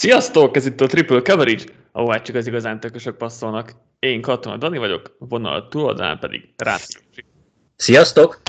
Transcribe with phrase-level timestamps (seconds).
[0.00, 3.72] Sziasztok, ez itt a Triple Coverage, ahová csak az igazán tökösök passzolnak.
[3.98, 7.02] Én Katona Dani vagyok, vonal túloldalán pedig Rácz.
[7.76, 8.40] Sziasztok!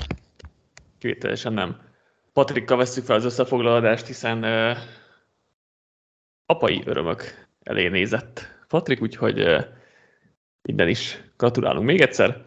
[0.98, 1.80] Kivételesen nem.
[2.32, 4.76] Patrikkal veszük fel az összefoglalódást, hiszen uh,
[6.46, 9.64] apai örömök elé nézett Patrik, úgyhogy uh,
[10.62, 12.44] minden is gratulálunk még egyszer.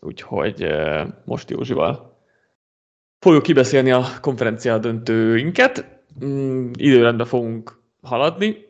[0.00, 2.18] Úgyhogy uh, most Józsival
[3.18, 5.86] fogjuk kibeszélni a konferencia döntőinket.
[6.24, 8.66] Mm, időrendben fogunk haladni,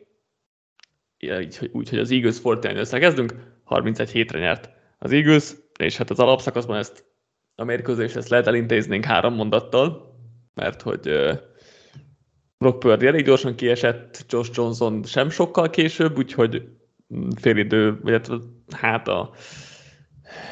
[1.17, 3.33] így, úgy, az Eagles 49 kezdünk,
[3.63, 4.69] 31 hétre nyert
[4.99, 7.05] az Eagles, és hát az alapszakaszban ezt
[7.55, 10.17] a mérkőzést ezt lehet elintéznénk három mondattal,
[10.53, 11.33] mert hogy uh,
[12.57, 16.63] Brock Purdy elég gyorsan kiesett, Josh Johnson sem sokkal később, úgyhogy
[17.35, 18.29] félidő, vagy hát,
[18.69, 19.29] hát a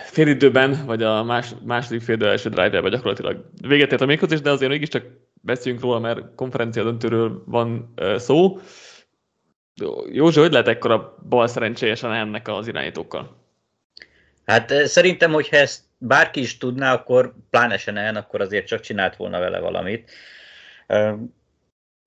[0.05, 4.71] félidőben, vagy a más, második fél első drive-ben gyakorlatilag véget ért a mérkőzés, de azért
[4.71, 5.05] mégiscsak
[5.47, 8.59] beszéljünk róla, mert konferencia döntőről van szó.
[10.11, 13.45] József, hogy lehet ekkora bal szerencséjesen ennek az irányítókkal?
[14.45, 19.39] Hát szerintem, hogyha ezt bárki is tudná, akkor pláne se akkor azért csak csinált volna
[19.39, 20.11] vele valamit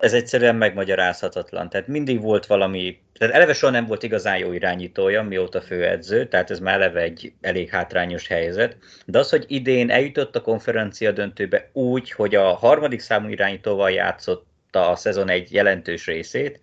[0.01, 1.69] ez egyszerűen megmagyarázhatatlan.
[1.69, 6.51] Tehát mindig volt valami, tehát eleve soha nem volt igazán jó irányítója, mióta főedző, tehát
[6.51, 8.77] ez már eleve egy elég hátrányos helyzet.
[9.07, 14.91] De az, hogy idén eljutott a konferencia döntőbe úgy, hogy a harmadik számú irányítóval játszotta
[14.91, 16.61] a szezon egy jelentős részét,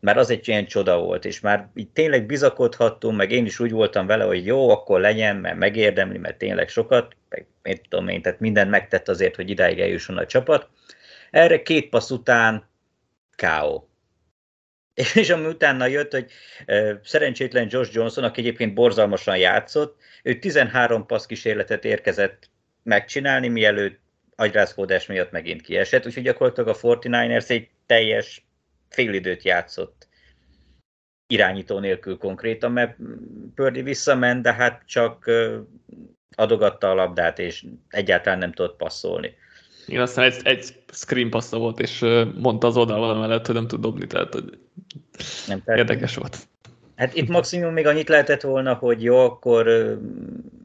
[0.00, 3.70] már az egy ilyen csoda volt, és már így tényleg bizakodhattunk, meg én is úgy
[3.70, 8.22] voltam vele, hogy jó, akkor legyen, mert megérdemli, mert tényleg sokat, meg én tudom én,
[8.22, 10.68] tehát mindent megtett azért, hogy idáig eljusson a csapat.
[11.30, 12.70] Erre két passz után
[13.42, 13.84] K.O.
[15.14, 16.30] És ami utána jött, hogy
[17.04, 22.50] szerencsétlen Josh Johnson, aki egyébként borzalmasan játszott, ő 13 passz kísérletet érkezett
[22.82, 24.00] megcsinálni, mielőtt
[24.36, 28.46] agyrázkódás miatt megint kiesett, úgyhogy gyakorlatilag a 49ers egy teljes
[28.88, 30.08] félidőt játszott
[31.26, 32.96] irányító nélkül konkrétan, mert
[33.54, 35.30] Pördi visszament, de hát csak
[36.36, 39.34] adogatta a labdát, és egyáltalán nem tudott passzolni.
[39.86, 42.04] Igen, aztán egy, egy screen passza volt, és
[42.38, 44.58] mondta az oldalon mellett, hogy nem tud dobni, tehát hogy
[45.46, 46.36] nem, tehát érdekes volt.
[46.96, 49.66] Hát itt maximum még annyit lehetett volna, hogy jó, akkor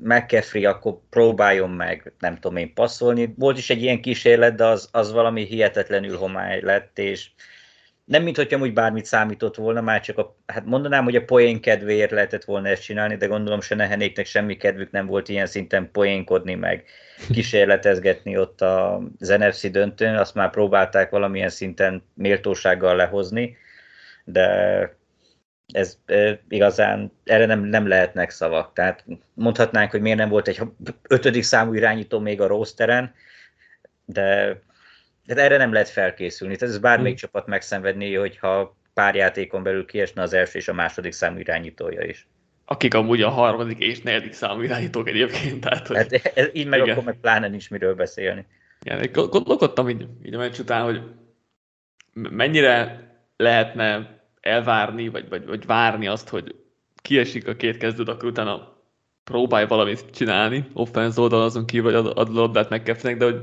[0.04, 3.34] McCaffrey akkor próbáljon meg, nem tudom én, passzolni.
[3.38, 7.30] Volt is egy ilyen kísérlet, de az, az valami hihetetlenül homály lett, és
[8.08, 11.62] nem mint hogy amúgy bármit számított volna, már csak a, hát mondanám, hogy a poén
[11.62, 15.92] kedvéért lehetett volna ezt csinálni, de gondolom se nehenéknek semmi kedvük nem volt ilyen szinten
[15.92, 16.84] poénkodni, meg
[17.32, 23.58] kísérletezgetni ott az NFC döntőn, azt már próbálták valamilyen szinten méltósággal lehozni,
[24.24, 24.48] de
[25.74, 28.74] ez e, igazán erre nem, nem lehetnek szavak.
[28.74, 30.62] Tehát mondhatnánk, hogy miért nem volt egy
[31.08, 33.14] ötödik számú irányító még a rosteren,
[34.06, 34.60] de
[35.34, 36.56] de erre nem lehet felkészülni.
[36.56, 37.30] Tehát ez bármelyik hmm.
[37.30, 42.28] csapat megszenvedné, hogyha pár játékon belül kiesne az első és a második számú irányítója is.
[42.66, 45.60] Akik amúgy a harmadik és negyedik számú irányítók egyébként.
[45.60, 45.98] Tehát, hogy...
[45.98, 46.92] hát ez, így meg igen.
[46.92, 48.46] akkor meg pláne nincs miről beszélni.
[48.82, 51.02] Igen, gondolkodtam így, így a meccs után, hogy
[52.14, 53.02] mennyire
[53.38, 56.56] lehetne elvárni, vagy, vagy, vagy várni azt, hogy
[57.02, 58.82] kiesik a két kezdőd, akkor utána
[59.24, 63.42] próbálj valamit csinálni, offense oldalon azon kívül, hogy ad, ad labdát megkefnek, de hogy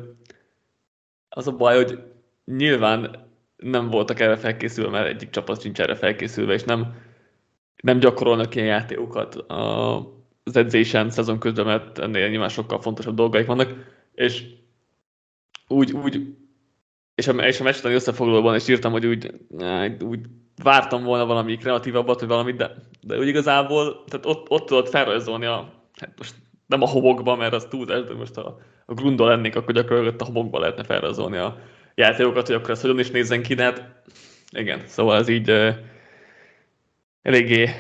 [1.37, 1.99] az a baj, hogy
[2.45, 6.95] nyilván nem voltak erre felkészülve, mert egyik csapat sincs erre felkészülve, és nem,
[7.83, 9.35] nem gyakorolnak ilyen játékokat
[10.45, 13.75] az edzésen szezon közben, mert ennél nyilván sokkal fontosabb dolgaik vannak,
[14.15, 14.45] és
[15.69, 16.37] úgy, úgy
[17.15, 19.31] és a, és a meccsutani összefoglalóban is írtam, hogy úgy,
[20.01, 20.21] úgy
[20.63, 25.45] vártam volna valami kreatívabbat, vagy valamit, de, de úgy igazából tehát ott, ott tudod felrajzolni
[25.45, 26.35] a, hát most
[26.67, 30.25] nem a homokba, mert az túl, de most a, a grundol lennék, akkor gyakorlatilag a
[30.25, 31.59] homokba lehetne felrajzolni a
[31.95, 34.03] játékokat, hogy akkor ez hogyan is nézzen ki, de hát
[34.51, 35.75] igen, szóval ez így uh,
[37.23, 37.71] eléggé,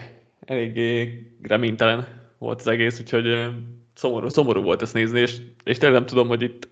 [0.40, 2.06] eléggé reménytelen
[2.38, 3.46] volt az egész, úgyhogy uh,
[3.94, 6.68] szomorú, szomorú volt ezt nézni, és, és tényleg nem tudom, hogy itt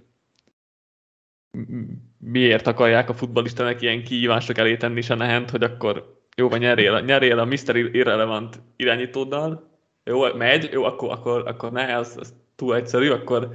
[2.19, 7.39] miért akarják a futballistának ilyen kihívások elé tenni Senehent, hogy akkor jó, van nyerjél, nyerjél
[7.39, 7.77] a Mr.
[7.77, 9.71] Irrelevant irányítóddal,
[10.05, 13.55] jó, megy, jó, akkor, akkor, akkor ne, az, az túl egyszerű, akkor,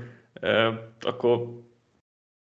[1.00, 1.66] akkor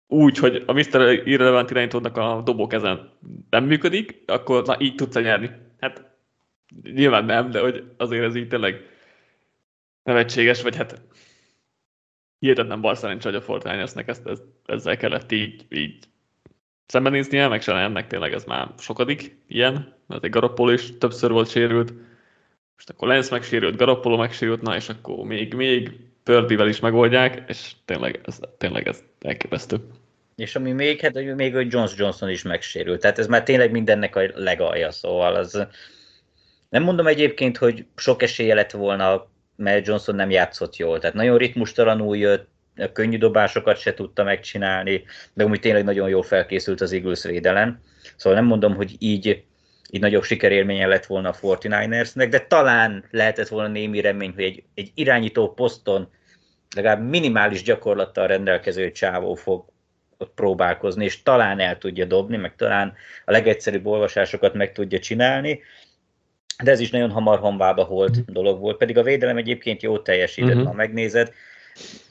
[0.06, 1.22] úgy, hogy a Mr.
[1.24, 3.10] Irrelevant irányítódnak a dobók ezen
[3.50, 5.50] nem működik, akkor na, így tudsz nyerni.
[5.80, 6.04] Hát
[6.82, 8.88] nyilván nem, de hogy azért ez így tényleg
[10.02, 11.02] nevetséges, vagy hát
[12.38, 16.04] hihetetlen bal szerencsé, hogy a Fortnite-nek ezt, ezt, ezzel kellett így, így
[16.86, 21.50] szembenéznie, meg sem ennek tényleg ez már sokadik ilyen, mert egy Garoppolo is többször volt
[21.50, 21.92] sérült,
[22.74, 27.72] most akkor Lenz megsérült, Garoppolo megsérült, na és akkor még, még Pördivel is megoldják, és
[27.84, 29.76] tényleg ez, tényleg ez elképesztő.
[30.36, 33.00] És ami még, hát még hogy Jones Johnson is megsérült.
[33.00, 35.66] Tehát ez már tényleg mindennek a legalja, szóval az...
[36.68, 40.98] Nem mondom egyébként, hogy sok esélye lett volna, mert Johnson nem játszott jól.
[40.98, 42.48] Tehát nagyon ritmustalanul jött,
[42.92, 47.80] könnyű dobásokat se tudta megcsinálni, de úgy tényleg nagyon jól felkészült az Eagles védelem.
[48.16, 49.44] Szóval nem mondom, hogy így,
[49.90, 54.62] így nagyobb sikerélménye lett volna a 49ersnek, de talán lehetett volna némi remény, hogy egy,
[54.74, 56.08] egy irányító poszton
[56.76, 59.64] legalább minimális gyakorlattal rendelkező csávó fog
[60.18, 62.94] ott próbálkozni, és talán el tudja dobni, meg talán
[63.24, 65.60] a legegyszerűbb olvasásokat meg tudja csinálni,
[66.62, 70.54] de ez is nagyon hamar honvába volt dolog volt, pedig a védelem egyébként jó teljesített,
[70.54, 70.66] uh-huh.
[70.66, 71.32] ha megnézed.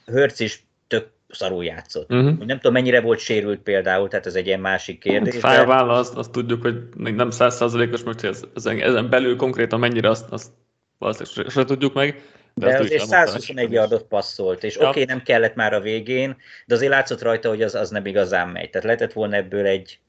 [0.05, 2.11] Hörc is tök szarul játszott.
[2.11, 2.37] Uh-huh.
[2.37, 5.33] Nem tudom, mennyire volt sérült például, tehát ez egy ilyen másik kérdés.
[5.33, 9.35] Hát, fáj a válla, azt, azt tudjuk, hogy nem százszázalékos, most ez, ezen, ezen belül
[9.35, 10.51] konkrétan mennyire azt, azt
[10.97, 12.21] valószínűleg se tudjuk meg.
[12.57, 14.89] De, de azért 121 yardot passzolt, és ja.
[14.89, 18.05] oké, okay, nem kellett már a végén, de azért látszott rajta, hogy az, az nem
[18.05, 18.69] igazán megy.
[18.69, 19.99] Tehát lehetett volna ebből egy,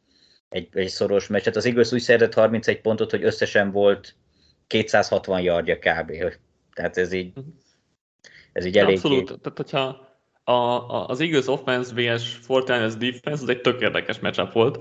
[0.49, 1.57] egy, egy szoros meccset.
[1.57, 4.15] Az Eagles úgy szerzett 31 pontot, hogy összesen volt
[4.67, 6.13] 260 yardja kb.
[6.75, 7.47] Tehát ez így, mhm.
[8.53, 8.95] ez így elég.
[8.95, 9.27] Abszolút.
[9.27, 10.09] Tehát, hogyha
[10.45, 14.81] a, a, az Eagles offense vs 49ers defense, az egy tök érdekes matchup volt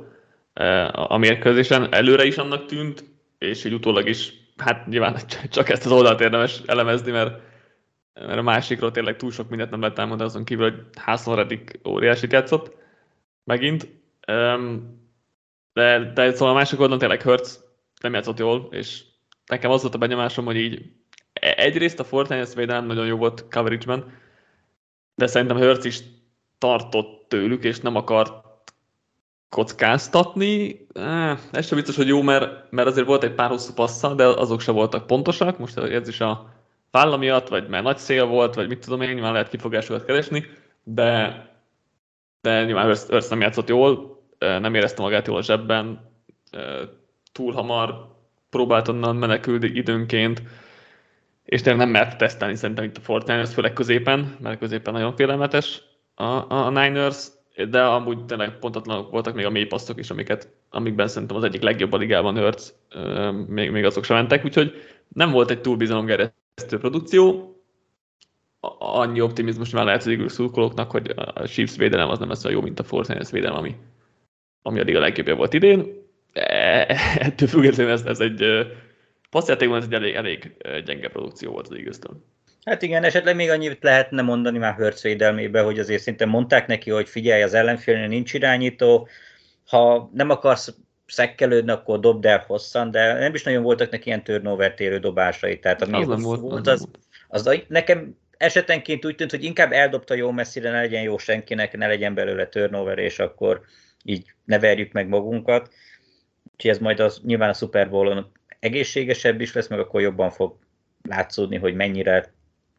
[0.54, 1.94] e, a, a mérkőzésen.
[1.94, 3.04] Előre is annak tűnt,
[3.38, 5.18] és így utólag is, hát nyilván
[5.50, 7.47] csak ezt az oldalt érdemes elemezni, mert,
[8.20, 11.88] mert a másikról tényleg túl sok mindent nem lehet elmondani, azon kívül, hogy Hászlon Reddick
[11.88, 12.76] óriásit játszott
[13.44, 13.88] megint.
[15.74, 17.50] De, de szóval a másik oldalon tényleg Hurts
[18.02, 19.04] nem játszott jól, és
[19.46, 20.92] nekem az volt a benyomásom, hogy így
[21.34, 24.20] e- egyrészt a Fortnite védelem nagyon jó volt coverage-ben,
[25.16, 26.00] de szerintem Hurts is
[26.58, 28.46] tartott tőlük, és nem akart
[29.50, 30.88] kockáztatni.
[30.94, 34.26] Eh, ez sem biztos, hogy jó, mert, mert azért volt egy pár hosszú passza, de
[34.26, 35.58] azok sem voltak pontosak.
[35.58, 36.57] Most ez is a
[36.92, 40.46] válla miatt, vagy mert nagy szél volt, vagy mit tudom én, nyilván lehet kifogásokat keresni,
[40.84, 41.42] de,
[42.42, 46.12] de nyilván Hurts nem játszott jól, nem érezte magát jól a zsebben,
[47.32, 48.16] túl hamar
[48.50, 50.42] próbált onnan menekülni időnként,
[51.46, 55.82] és tényleg nem mert tesztelni szerintem itt a Fortnite, főleg középen, mert középen nagyon félelmetes
[56.16, 57.28] a, a Niners,
[57.70, 61.94] de amúgy tényleg pontatlanok voltak még a mélypasszok is, amiket, amikben szerintem az egyik legjobb
[61.94, 62.64] a ligában Hurts,
[63.48, 64.74] még, még azok sem mentek, úgyhogy
[65.08, 67.56] nem volt egy túl bizalomgeresztő produkció,
[68.80, 72.64] annyi optimizmus már lehet Eagles szurkolóknak, hogy a Chiefs védelem az nem lesz olyan jó,
[72.64, 73.76] mint a Fortnite védelem, ami,
[74.62, 76.06] ami a liga legjobbja volt idén.
[76.34, 76.86] E,
[77.20, 78.68] ettől függetlenül ez, ez egy
[79.30, 80.52] passzjátékban ez egy elég, elég
[80.86, 81.98] gyenge produkció volt az eagles
[82.64, 86.90] Hát igen, esetleg még annyit lehetne mondani már Hörc védelmébe, hogy azért szinte mondták neki,
[86.90, 89.08] hogy figyelj, az ellenfélnél nincs irányító,
[89.68, 90.76] ha nem akarsz
[91.08, 95.60] szekkelődni, akkor dobd el hosszan, de nem is nagyon voltak neki ilyen turnover térő dobásai,
[95.60, 96.88] tehát ami az, volt, volt, az,
[97.28, 101.78] az, az, nekem esetenként úgy tűnt, hogy inkább eldobta jó messzire, ne legyen jó senkinek,
[101.78, 103.62] ne legyen belőle turnover, és akkor
[104.04, 105.70] így ne verjük meg magunkat.
[106.54, 110.58] Úgyhogy ez majd az, nyilván a Super Bowl-on egészségesebb is lesz, meg akkor jobban fog
[111.10, 112.34] látszódni, hogy mennyire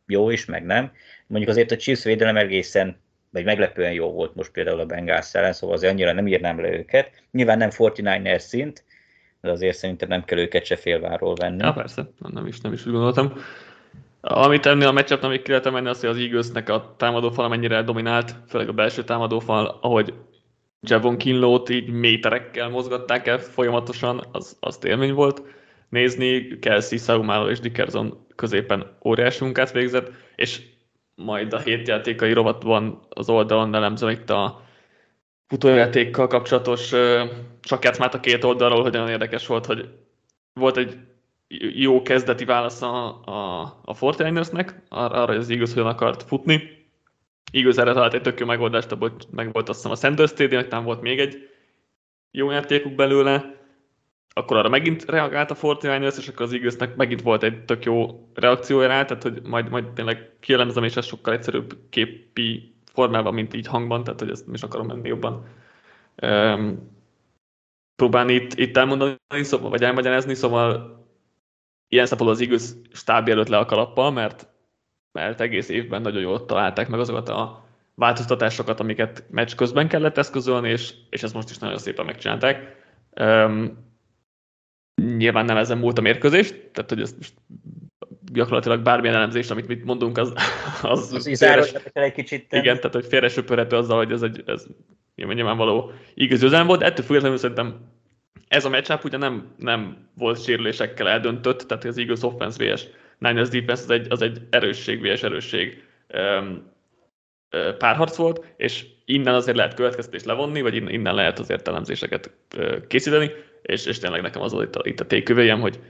[0.06, 0.92] jó is, meg nem.
[1.26, 5.52] Mondjuk azért a Chiefs védelem egészen, vagy meglepően jó volt most például a Bengals ellen,
[5.52, 7.22] szóval azért annyira nem írnám le őket.
[7.30, 8.84] Nyilván nem 49ers szint,
[9.40, 11.64] de azért szerintem nem kell őket se félváról venni.
[11.64, 13.32] Ja, persze, nem is, nem is úgy gondoltam.
[14.20, 17.82] Amit ennél a meccset, amit ki lehet menni, az, hogy az Eaglesnek a támadófal mennyire
[17.82, 20.14] dominált, főleg a belső támadófal, ahogy
[20.80, 25.42] Javon Kinlót így méterekkel mozgatták el folyamatosan, az, az élmény volt
[25.88, 26.58] nézni.
[26.58, 30.62] Kelsey, Saumalo és Dickerson középen óriási munkát végzett, és
[31.18, 34.62] majd a hétjátékai rovatban az oldalon elemzem itt a
[35.46, 36.94] futójátékkal kapcsolatos
[37.60, 37.84] csak
[38.14, 39.88] a két oldalról, hogy nagyon érdekes volt, hogy
[40.52, 40.96] volt egy
[41.74, 44.50] jó kezdeti válasz a, a, a 49
[44.88, 46.76] arra, hogy az Eagles hogyan akart futni,
[47.50, 50.64] Igaz, erre talált egy tök jó megoldást, abból meg volt azt hiszem a Sanders Stadium,
[50.70, 51.50] nem volt még egy
[52.30, 53.57] jó játékuk belőle,
[54.38, 58.28] akkor arra megint reagált a 49 és akkor az eagles megint volt egy tök jó
[58.34, 63.54] reakciója rá, tehát hogy majd, majd tényleg kielemzem, és ez sokkal egyszerűbb képi formában, mint
[63.54, 65.46] így hangban, tehát hogy ezt nem is akarom menni jobban
[66.22, 66.90] um,
[67.96, 70.96] próbálni itt, itt elmondani, szóval, vagy elmagyarázni, szóval
[71.88, 74.48] ilyen szempontból az Eagles stáb előtt le a kalappal, mert
[75.12, 77.64] mert egész évben nagyon jól találták meg azokat a
[77.94, 82.76] változtatásokat, amiket meccs közben kellett eszközölni, és, és ezt most is nagyon szépen megcsinálták.
[83.20, 83.86] Um,
[85.16, 87.34] nyilván nem ezen múlt a mérkőzés, tehát hogy ez most
[88.32, 90.32] gyakorlatilag bármilyen elemzést, amit mit mondunk, az,
[90.82, 92.52] az, az félres, egy kicsit.
[92.52, 94.66] Igen, tehát hogy félre söpörhető azzal, hogy ez egy ez
[95.14, 97.80] nyilvánvaló igaz üzem volt, ettől függetlenül szerintem
[98.48, 102.86] ez a matchup ugye nem, nem volt sérülésekkel eldöntött, tehát az Eagles offense vs.
[103.18, 105.22] Niners defense az egy, az egy erősség vs.
[105.22, 105.82] erősség
[106.14, 106.72] um,
[107.78, 112.30] párharc volt, és innen azért lehet következtetést levonni, vagy innen lehet azért elemzéseket
[112.88, 113.30] készíteni,
[113.62, 115.80] és, és tényleg nekem az itt a, itt a tékövéjem, hogy,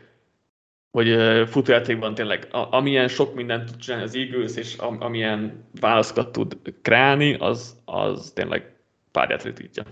[0.91, 1.17] hogy
[1.49, 7.77] futójátékban tényleg amilyen sok mindent tud csinálni az Eagles, és amilyen válaszokat tud kreálni, az,
[7.85, 8.73] az tényleg
[9.13, 9.85] párját ritítja.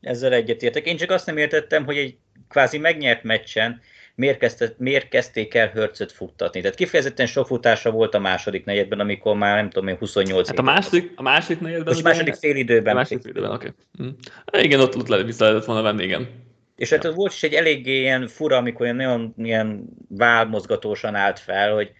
[0.00, 0.86] Ezzel egyetértek.
[0.86, 2.16] Én csak azt nem értettem, hogy egy
[2.48, 3.80] kvázi megnyert meccsen
[4.14, 6.60] miért, kezdte, miért kezdték el Hörcöt futtatni.
[6.60, 10.58] Tehát kifejezetten sok futása volt a második negyedben, amikor már nem tudom én 28 Hát
[10.58, 11.92] a második, a második negyedben?
[11.92, 12.92] Most második fél időben.
[12.92, 13.72] A második fél időben, oké.
[13.98, 14.08] Okay.
[14.52, 14.64] Hm.
[14.64, 16.28] Igen, ott, ott lehet, vissza lehetett volna venni, igen.
[16.76, 17.12] És hát ja.
[17.12, 21.92] volt is egy eléggé ilyen fura, amikor ilyen nagyon ilyen válmozgatósan állt fel, hogy,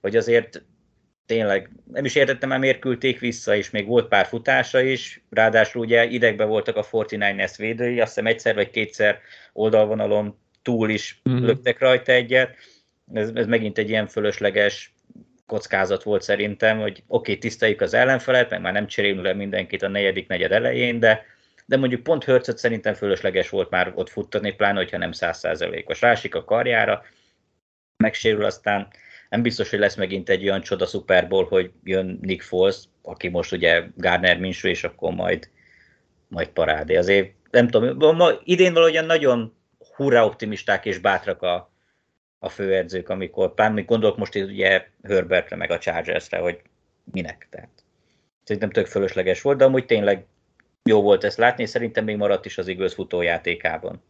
[0.00, 0.64] hogy azért
[1.26, 5.80] tényleg nem is értettem, mert miért küldték vissza, és még volt pár futása is, ráadásul
[5.80, 9.20] ugye idegbe voltak a 49ers védői, azt hiszem egyszer vagy kétszer
[9.52, 11.44] oldalvonalon túl is mm-hmm.
[11.44, 12.56] löktek rajta egyet.
[13.12, 14.94] Ez, ez megint egy ilyen fölösleges
[15.46, 19.82] kockázat volt szerintem, hogy oké, okay, tiszteljük az ellenfelet, meg már nem cserélünk le mindenkit
[19.82, 21.24] a negyedik negyed elején, de,
[21.72, 26.00] de mondjuk pont Hörcöt szerintem fölösleges volt már ott futtatni, pláne, hogyha nem százszázalékos.
[26.00, 27.02] Rásik a karjára,
[27.96, 28.88] megsérül, aztán
[29.28, 33.52] nem biztos, hogy lesz megint egy olyan csoda Super hogy jön Nick Foles, aki most
[33.52, 35.50] ugye Gardner Minshew, és akkor majd,
[36.28, 36.96] majd parádé.
[36.96, 39.54] Azért nem tudom, ma, idén valahogyan nagyon
[39.96, 41.72] hurra optimisták és bátrak a,
[42.38, 46.60] a főedzők, amikor pár, még gondolok most ugye Herbertre meg a Chargersre, hogy
[47.12, 47.46] minek.
[47.50, 47.84] Tehát
[48.42, 50.26] szerintem tök fölösleges volt, de amúgy tényleg
[50.88, 54.02] jó volt ezt látni, és szerintem még maradt is az igaz futójátékában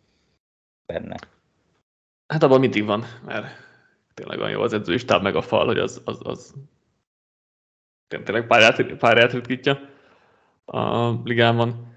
[0.87, 1.17] benne.
[2.27, 3.47] Hát abban mindig van, mert
[4.15, 6.55] tényleg olyan jó az edző is, meg a fal, hogy az, az, az
[8.09, 9.89] tényleg párját, párját ritkítja
[10.65, 11.97] a ligában.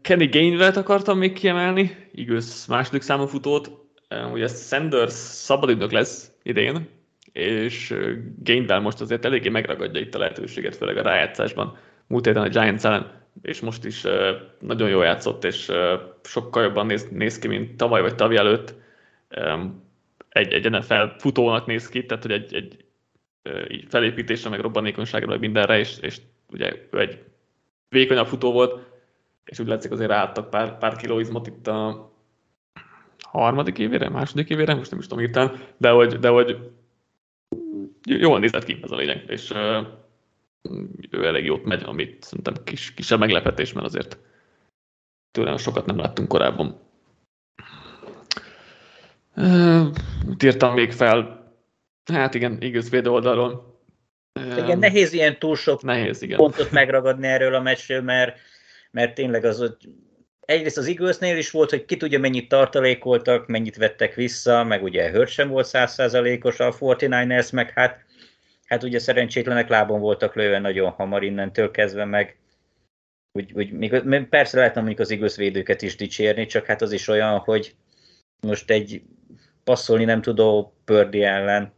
[0.00, 3.70] Kenny Gainwell-t akartam még kiemelni, igaz második számú futót.
[4.32, 6.88] Ugye Sanders szabadidők lesz idén,
[7.32, 7.94] és
[8.38, 11.78] Gainwell most azért eléggé megragadja itt a lehetőséget, főleg a rájátszásban.
[12.10, 13.10] Múlt héten a Giants ellen,
[13.42, 14.02] és most is
[14.58, 15.72] nagyon jól játszott, és
[16.22, 18.74] sokkal jobban néz, néz ki, mint tavaly vagy tavaly előtt.
[20.28, 22.84] Egy, egy NFL futónak néz ki, tehát hogy egy, egy
[23.68, 26.20] így felépítésre, meg robbanékonyságra, meg mindenre, és, és
[26.52, 27.22] ugye ő egy
[27.88, 28.88] vékonyabb futó volt,
[29.44, 32.10] és úgy látszik azért álltak pár, pár kilóizmot itt a
[33.22, 36.70] harmadik évére, második évére, most nem is tudom írtán, de hogy, de hogy
[38.04, 39.52] jól nézett ki ez a lényeg, és
[41.10, 44.18] ő elég jót megy, amit szerintem kis, kisebb meglepetés, mert azért
[45.30, 46.80] tőlem sokat nem láttunk korábban.
[49.36, 49.86] Uh,
[50.44, 51.48] írtam még fel,
[52.12, 53.78] hát igen, igaz oldalról.
[54.56, 56.36] Igen, nehéz ilyen túl sok nehéz, igen.
[56.36, 58.38] pontot megragadni erről a meccsről, mert
[58.90, 59.76] mert tényleg az, hogy
[60.40, 65.10] egyrészt az Eaglesnél is volt, hogy ki tudja mennyit tartalékoltak, mennyit vettek vissza, meg ugye
[65.10, 68.04] Hurt sem volt százszázalékos, a 49ers meg hát,
[68.70, 72.38] hát ugye szerencsétlenek lábon voltak lőve nagyon hamar innentől kezdve, meg
[73.32, 77.08] úgy, úgy, még, persze lehetne mondjuk az Eagles védőket is dicsérni, csak hát az is
[77.08, 77.74] olyan, hogy
[78.40, 79.02] most egy
[79.64, 81.72] passzolni nem tudó Pördi ellen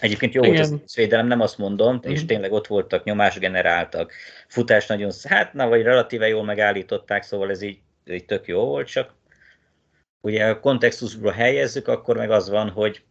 [0.00, 0.68] Egyébként jó Igen.
[0.68, 2.10] volt az védelem, nem azt mondom, mm-hmm.
[2.10, 2.26] és mhm.
[2.26, 4.12] tényleg ott voltak, nyomás generáltak,
[4.48, 8.86] futás nagyon, hát na, vagy relatíve jól megállították, szóval ez így, így tök jó volt,
[8.86, 9.14] csak
[10.20, 13.02] ugye a kontextusba helyezzük, akkor meg az van, hogy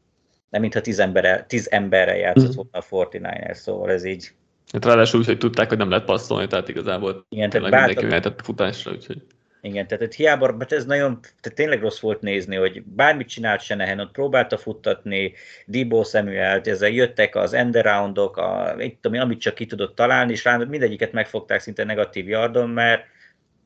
[0.51, 2.55] nem mintha tíz emberre, tíz emberre játszott mm-hmm.
[2.55, 4.31] volna a 49 szóval ez így.
[4.71, 8.41] Hát ráadásul úgy, hogy tudták, hogy nem lehet passzolni, tehát igazából Igen, tehát mindenki mehetett
[8.43, 9.21] futásra, úgyhogy...
[9.61, 13.61] Igen, tehát hogy hiába, mert ez nagyon, tehát tényleg rossz volt nézni, hogy bármit csinált
[13.61, 15.33] Senehen, ott próbálta futtatni,
[15.65, 20.57] Debo Samuel, ezzel jöttek az endaroundok, a, tudom, amit csak ki tudott találni, és rá
[20.57, 23.03] mindegyiket megfogták szinte negatív yardon, mert,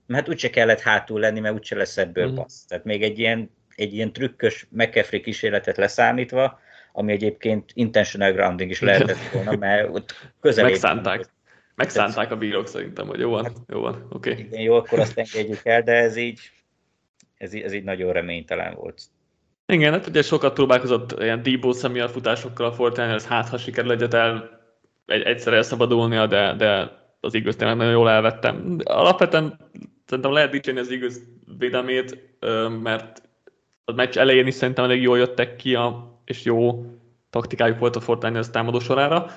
[0.06, 2.36] mert hát úgyse kellett hátul lenni, mert úgyse lesz ebből mm.
[2.36, 2.65] passz.
[2.65, 6.60] Tehát még egy ilyen, egy ilyen trükkös McCaffrey kísérletet leszámítva,
[6.97, 10.63] ami egyébként intentional grounding is lehetett volna, mert ott közel.
[10.63, 11.33] Megszánták.
[11.75, 14.31] Megszánták a bírók szerintem, hogy jó van, hát, jó van, oké.
[14.31, 14.43] Okay.
[14.43, 16.39] Igen, jó, akkor azt engedjük el, de ez így,
[17.37, 19.01] ez így, ez így nagyon reménytelen volt.
[19.67, 23.91] Igen, hát ugye sokat próbálkozott ilyen Debo személyel futásokkal a Fortnite, ez hát ha sikerül
[23.91, 24.59] egyet el
[25.05, 28.77] egy, egyszer elszabadulnia, de, de az igaz tényleg nagyon jól elvettem.
[28.83, 29.59] Alapvetően
[30.05, 31.21] szerintem lehet dicsérni az igaz
[31.57, 32.17] védelmét,
[32.81, 33.21] mert
[33.85, 36.86] a meccs elején is szerintem elég jól jöttek ki, a, és jó
[37.29, 39.27] taktikájuk volt a Fortnite támadó sorára.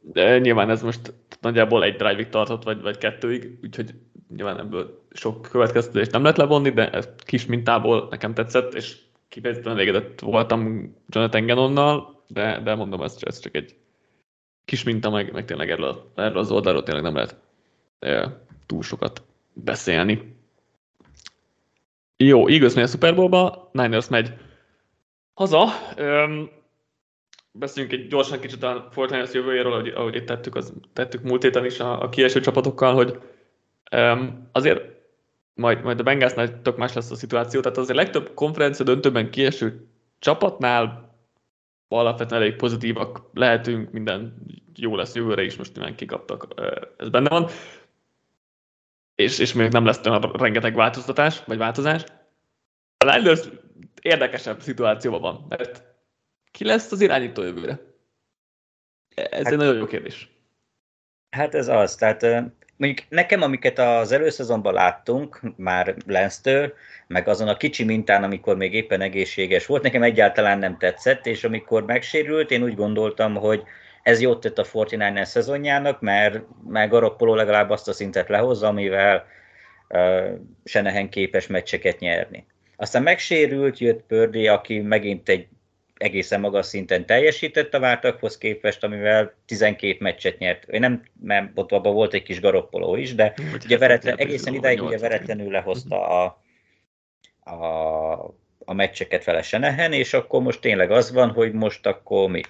[0.00, 3.94] De nyilván ez most nagyjából egy drive-ig tartott, vagy, vagy kettőig, úgyhogy
[4.36, 8.96] nyilván ebből sok következtetést nem lehet levonni, de ez kis mintából nekem tetszett, és
[9.28, 13.76] kifejezetten elégedett voltam Jonathan Gannonnal, de, de mondom, ez, ez csak egy
[14.64, 17.36] kis minta, meg, meg tényleg erről, erről az oldalról tényleg nem lehet
[17.98, 19.22] e, túl sokat
[19.52, 20.36] beszélni.
[22.16, 24.32] Jó, Eagles megy a Super Bowl-ba, Niners megy
[25.34, 25.68] haza.
[25.96, 26.50] Öm,
[27.52, 31.64] beszéljünk egy gyorsan kicsit a Fortnite jövőjéről, ahogy, ahogy itt tettük, az, tettük múlt héten
[31.64, 33.18] is a, a kieső csapatokkal, hogy
[33.96, 34.82] um, azért
[35.54, 39.86] majd, majd a Bengalsnál tök más lesz a szituáció, tehát azért legtöbb konferencia döntőben kieső
[40.18, 41.10] csapatnál
[41.88, 44.34] alapvetően elég pozitívak lehetünk, minden
[44.76, 46.46] jó lesz jövőre is, most nyilván kikaptak,
[46.96, 47.48] ez benne van.
[49.14, 52.04] És, és még nem lesz olyan rengeteg változtatás, vagy változás.
[52.96, 53.40] A Niners
[54.02, 55.82] érdekesebb szituációban van, mert
[56.50, 57.80] ki lesz az irányító jövőre?
[59.14, 60.30] Ez hát, egy nagyon jó kérdés.
[61.30, 62.22] Hát ez az, tehát
[62.76, 66.74] mondjuk nekem, amiket az előszezonban láttunk, már Lensztől,
[67.06, 71.44] meg azon a kicsi mintán, amikor még éppen egészséges volt, nekem egyáltalán nem tetszett, és
[71.44, 73.62] amikor megsérült, én úgy gondoltam, hogy
[74.02, 79.26] ez jót tett a 49 szezonjának, mert, mert Garoppolo legalább azt a szintet lehozza, amivel
[79.88, 80.28] uh,
[80.64, 82.46] Senehen képes meccseket nyerni.
[82.82, 85.46] Aztán megsérült, jött Pördi, aki megint egy
[85.96, 90.68] egészen magas szinten teljesített a vártakhoz képest, amivel 12 meccset nyert.
[90.68, 94.54] Én nem, mert ott abban volt egy kis garoppoló is, de Úgy ugye veretlen, egészen
[94.54, 96.42] idáig ugye veretlenül lehozta a,
[97.50, 98.12] a,
[98.64, 102.40] a meccseket vele Senehen, és akkor most tényleg az van, hogy most akkor mi?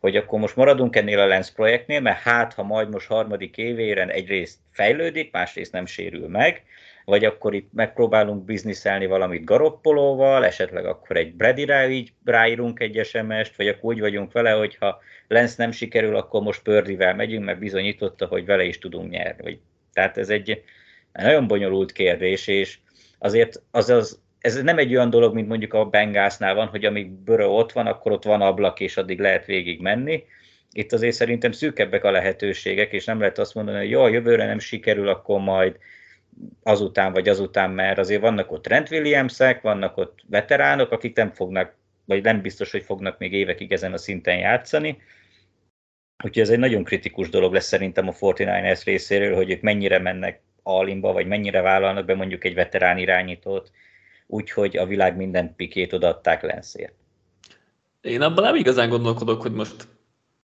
[0.00, 4.10] Hogy akkor most maradunk ennél a Lens projektnél, mert hát, ha majd most harmadik évéren
[4.10, 6.62] egyrészt fejlődik, másrészt nem sérül meg,
[7.10, 13.56] vagy akkor itt megpróbálunk bizniszelni valamit Garoppolóval, esetleg akkor egy Bradira így ráírunk egy SMS-t,
[13.56, 17.58] vagy akkor úgy vagyunk vele, hogy ha Lenz nem sikerül, akkor most Pördivel megyünk, mert
[17.58, 19.60] bizonyította, hogy vele is tudunk nyerni.
[19.92, 20.62] Tehát ez egy
[21.12, 22.78] nagyon bonyolult kérdés, és
[23.18, 27.10] azért az, az ez nem egy olyan dolog, mint mondjuk a Bengásznál van, hogy amíg
[27.10, 30.24] Börö ott van, akkor ott van ablak, és addig lehet végig menni.
[30.72, 34.58] Itt azért szerintem szűkebbek a lehetőségek, és nem lehet azt mondani, hogy jó, jövőre nem
[34.58, 35.76] sikerül, akkor majd
[36.62, 41.74] azután vagy azután, mert azért vannak ott Trent Williamsek, vannak ott veteránok, akik nem fognak,
[42.04, 45.02] vagy nem biztos, hogy fognak még évekig ezen a szinten játszani.
[46.24, 50.40] Úgyhogy ez egy nagyon kritikus dolog lesz szerintem a 49ers részéről, hogy ők mennyire mennek
[50.62, 53.70] alimba, vagy mennyire vállalnak be mondjuk egy veterán irányítót,
[54.26, 56.94] úgyhogy a világ minden pikét odaadták Lenszért.
[58.00, 59.88] Én abban nem igazán gondolkodok, hogy most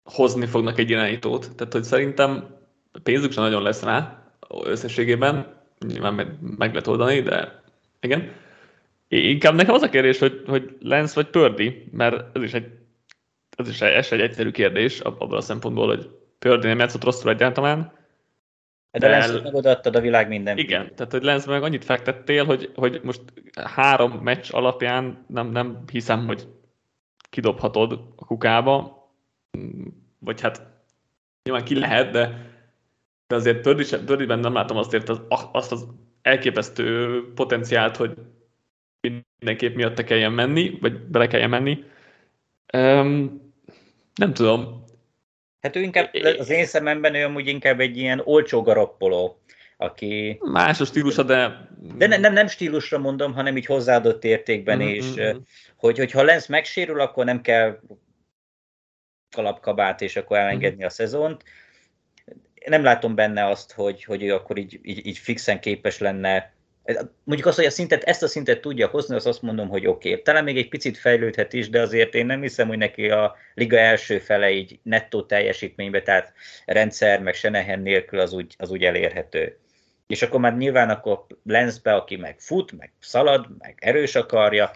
[0.04, 1.54] hozni fognak egy irányítót.
[1.56, 2.58] Tehát, hogy szerintem
[3.02, 4.24] pénzük sem nagyon lesz rá
[4.64, 7.62] összességében, nyilván meg, meg lehet oldani, de
[8.00, 8.32] igen.
[9.08, 12.66] Inkább nekem az a kérdés, hogy, hogy Lens vagy Pördi, mert ez is egy,
[13.56, 17.30] ez is egy, ez egy egyszerű kérdés abban a szempontból, hogy Pördi nem játszott rosszul
[17.30, 17.92] egyáltalán.
[18.90, 20.58] De, de Lens meg odaadtad a világ minden.
[20.58, 23.22] Igen, tehát hogy Lens meg annyit fektettél, hogy, hogy most
[23.64, 26.48] három meccs alapján nem, nem hiszem, hogy
[27.30, 29.08] kidobhatod a kukába,
[30.18, 30.62] vagy hát
[31.42, 32.49] nyilván ki lehet, de
[33.30, 33.60] de azért
[34.04, 35.20] Pördiben nem látom azt, az,
[35.52, 35.86] azt az
[36.22, 38.14] elképesztő potenciált, hogy
[39.38, 41.84] mindenképp miatt kelljen menni, vagy bele kelljen menni.
[42.72, 43.40] Um,
[44.14, 44.84] nem tudom.
[45.60, 49.40] Hát ő inkább, az én szememben ő amúgy inkább egy ilyen olcsó garappoló,
[49.76, 50.38] aki...
[50.40, 51.68] Más a stílusa, de...
[51.96, 55.36] De ne, nem, nem stílusra mondom, hanem így hozzáadott értékben, mm-hmm.
[55.76, 57.80] hogy, hogyha Lenz megsérül, akkor nem kell
[59.30, 60.86] kalapkabát, és akkor elengedni mm-hmm.
[60.86, 61.44] a szezont
[62.66, 66.52] nem látom benne azt, hogy, hogy ő akkor így, így, így fixen képes lenne
[67.24, 70.10] Mondjuk azt, hogy a szintet, ezt a szintet tudja hozni, az azt mondom, hogy oké.
[70.10, 70.22] Okay.
[70.22, 73.78] Talán még egy picit fejlődhet is, de azért én nem hiszem, hogy neki a liga
[73.78, 76.32] első fele így nettó teljesítménybe, tehát
[76.66, 79.58] rendszer, meg Senehen nélkül az úgy, az úgy elérhető.
[80.06, 84.70] És akkor már nyilván akkor Lensbe, aki meg fut, meg szalad, meg erős akarja,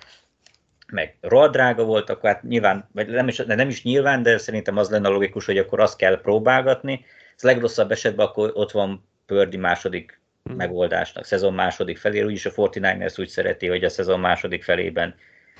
[0.93, 4.91] meg rohadrága volt, akkor hát nyilván, vagy nem is, nem is nyilván, de szerintem az
[4.91, 7.05] lenne logikus, hogy akkor azt kell próbálgatni,
[7.37, 10.57] ez legrosszabb esetben akkor ott van Pördi második hmm.
[10.57, 15.15] megoldásnak, szezon második felé, úgyis a 49ers úgy szereti, hogy a szezon második felében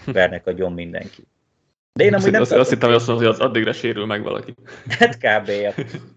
[0.05, 1.27] vernek a gyom mindenki.
[1.93, 4.07] De én amúgy nem azt, tartom, azt hittem, hogy azt mondom, hogy az addigra sérül
[4.07, 4.55] meg valaki.
[4.99, 5.47] Hát kb.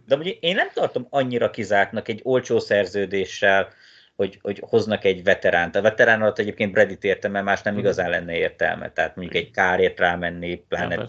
[0.06, 3.68] De amúgy én nem tartom annyira kizártnak egy olcsó szerződéssel,
[4.16, 5.76] hogy, hogy hoznak egy veteránt.
[5.76, 7.82] A veterán alatt egyébként Bredit értem, mert más nem hmm.
[7.82, 8.92] igazán lenne értelme.
[8.92, 11.06] Tehát mondjuk egy kárért rámenni, pláne ja,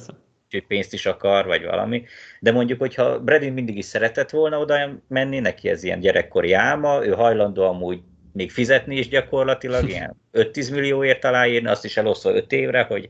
[0.68, 2.04] pénzt is akar, vagy valami.
[2.40, 7.04] De mondjuk, hogyha Brady mindig is szeretett volna oda menni, neki ez ilyen gyerekkori álma,
[7.04, 8.00] ő hajlandó amúgy
[8.32, 13.08] még fizetni is gyakorlatilag, ilyen 5-10 millióért aláírni, azt is elosztva 5 évre, hogy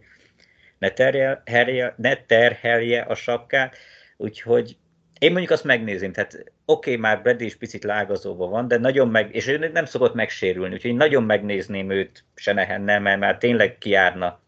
[0.79, 3.77] ne, terhelje, ne terhelje a sapkát,
[4.17, 4.77] úgyhogy
[5.19, 9.09] én mondjuk azt megnézem, tehát oké, okay, már Brady is picit lágazóban van, de nagyon
[9.09, 14.41] meg, és ő nem szokott megsérülni, úgyhogy nagyon megnézném őt Senehennel, mert már tényleg kiárna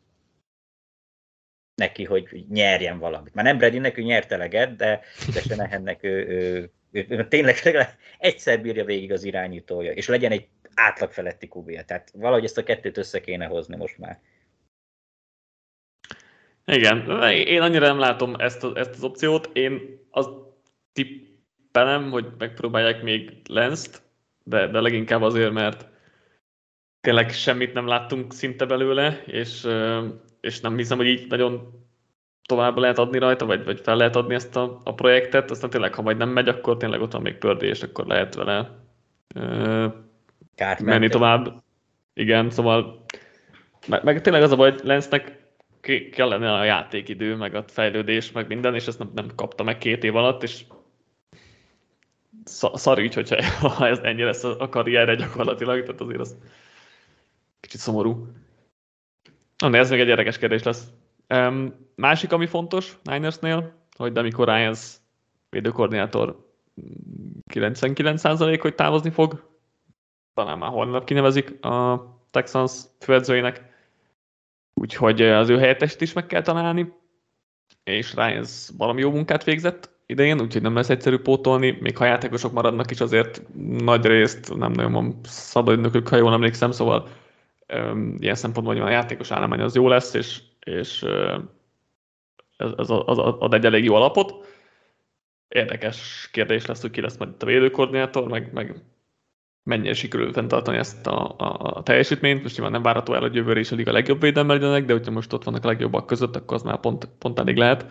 [1.80, 3.34] neki, hogy nyerjen valamit.
[3.34, 5.00] Már nem Bradynek, ő nyert eleget, de,
[5.34, 10.32] de Senehennek ő, ő, ő, ő, tényleg legalább egyszer bírja végig az irányítója, és legyen
[10.32, 11.84] egy átlag feletti kubia.
[11.84, 14.20] Tehát valahogy ezt a kettőt össze kéne hozni most már.
[16.64, 19.50] Igen, én annyira nem látom ezt, a, ezt az opciót.
[19.52, 20.30] Én azt
[20.92, 24.02] tippelem, hogy megpróbálják még Lenzt,
[24.44, 25.88] de, de leginkább azért, mert
[27.00, 29.66] tényleg semmit nem láttunk szinte belőle, és,
[30.40, 31.80] és nem hiszem, hogy így nagyon
[32.46, 35.94] tovább lehet adni rajta, vagy, vagy fel lehet adni ezt a, a projektet, aztán tényleg,
[35.94, 38.70] ha majd nem megy, akkor tényleg ott van még pördé, és akkor lehet vele
[39.34, 39.86] ö,
[40.82, 41.62] menni tovább.
[42.14, 43.04] Igen, szóval
[43.86, 45.38] meg, meg tényleg az a baj, hogy Lensnek
[46.12, 50.04] kellene a játékidő, meg a fejlődés, meg minden, és ezt nem, nem kapta meg két
[50.04, 50.64] év alatt, és
[52.44, 56.36] szar ügy, hogyha ha ez ennyi lesz a karrierre gyakorlatilag, tehát azért az
[57.60, 58.26] kicsit szomorú.
[59.60, 60.86] Na, ez még egy érdekes kérdés lesz.
[61.28, 64.96] Um, másik, ami fontos Ninersnél, hogy amikor Ryans
[65.50, 66.48] védőkoordinátor
[67.52, 69.48] 99% hogy távozni fog,
[70.34, 73.64] talán már holnap kinevezik a Texans főedzőjének,
[74.74, 76.92] úgyhogy az ő helyettest is meg kell találni,
[77.84, 82.52] és Ryans valami jó munkát végzett idején, úgyhogy nem lesz egyszerű pótolni, még ha játékosok
[82.52, 83.42] maradnak is azért
[83.78, 87.08] nagy részt nem nagyon van szabad ha jól emlékszem, szóval
[88.18, 91.02] ilyen szempontból hogy a játékos állomány az jó lesz, és, és
[92.56, 94.34] ez, ez az ad egy elég jó alapot.
[95.48, 98.74] Érdekes kérdés lesz, hogy ki lesz majd itt a védőkoordinátor, meg, meg
[99.62, 102.42] mennyire sikerül fenntartani ezt a, a, a teljesítményt.
[102.42, 105.10] Most nyilván nem várható el, hogy jövőre is a liga legjobb védelme legyenek, de hogyha
[105.10, 107.86] most ott vannak a legjobbak között, akkor az már pont, pont elég lehet.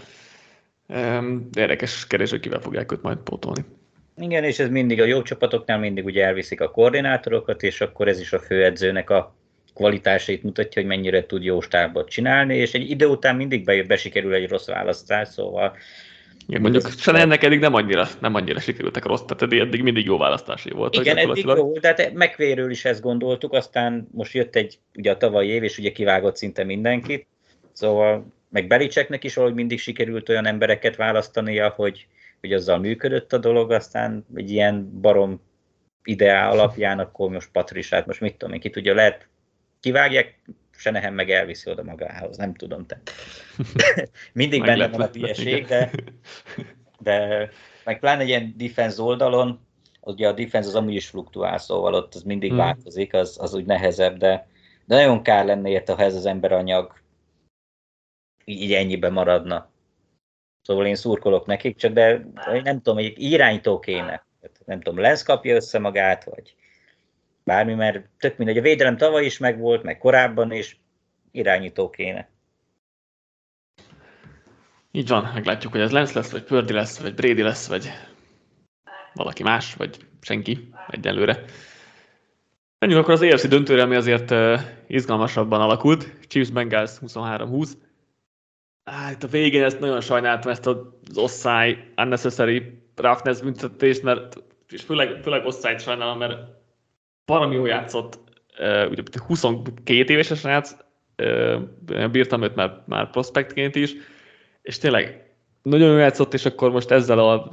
[1.53, 3.65] Érdekes kérdés, hogy kivel fogják őt majd pótolni.
[4.17, 8.19] Igen, és ez mindig a jó csapatoknál mindig ugye elviszik a koordinátorokat, és akkor ez
[8.19, 9.35] is a főedzőnek a
[9.79, 14.33] kvalitásait mutatja, hogy mennyire tud jó stábot csinálni, és egy idő után mindig be, besikerül
[14.33, 15.75] egy rossz választás, szóval
[16.47, 20.71] igen, mondjuk ennek eddig nem annyira, nem annyira sikerültek rossz, tehát eddig mindig jó választásai
[20.71, 21.05] voltak.
[21.05, 25.17] Igen, eddig jó, de hát megvéről is ezt gondoltuk, aztán most jött egy, ugye a
[25.17, 27.27] tavalyi év, és ugye kivágott szinte mindenkit,
[27.71, 32.07] szóval meg Belicseknek is valahogy mindig sikerült olyan embereket választania, hogy,
[32.39, 35.41] hogy azzal működött a dolog, aztán egy ilyen barom
[36.03, 39.27] ideál alapján, akkor most Patrisát, most mit tudom én, ki tudja, lehet
[39.79, 43.01] kivágják, Senehem meg elviszi oda magához, nem tudom te.
[44.33, 45.91] Mindig benne van a hülyeség, de,
[46.99, 47.49] de
[47.83, 49.59] meg pláne egy ilyen defense oldalon,
[50.01, 52.59] ugye a defense az amúgy is fluktuál, szóval ott az mindig hmm.
[52.59, 54.47] változik, az, az úgy nehezebb, de,
[54.85, 56.93] de nagyon kár lenne érte, ha ez az emberanyag
[58.45, 59.69] így ennyibe maradna.
[60.61, 62.25] Szóval én szurkolok nekik, csak de
[62.63, 64.25] nem tudom, egy irányító kéne.
[64.65, 66.55] Nem tudom, Lenz kapja össze magát, vagy
[67.49, 70.79] bármi, mert tök mindegy, a védelem tavaly is megvolt, meg korábban is,
[71.31, 72.29] irányító kéne.
[74.91, 77.91] Így van, meglátjuk, hogy ez Lenz lesz, vagy Pördi lesz, vagy Brady lesz, vagy
[79.13, 81.43] valaki más, vagy senki egyelőre.
[82.79, 84.33] Menjünk akkor az EFC döntőre, ami azért
[84.87, 86.27] izgalmasabban alakult.
[86.27, 87.69] Chiefs Bengals 23-20.
[88.83, 90.77] Ah, itt a végén ezt nagyon sajnáltam, ezt az
[91.15, 96.58] osztály unnecessary roughness büntetést, mert és főleg, főleg osztályt sajnálom, mert
[97.29, 98.19] valami jól játszott,
[98.89, 100.75] ugye 22 éves a srác,
[102.11, 103.93] bírtam őt már, már prospektként is,
[104.61, 107.49] és tényleg nagyon jól játszott, és akkor most ezzel a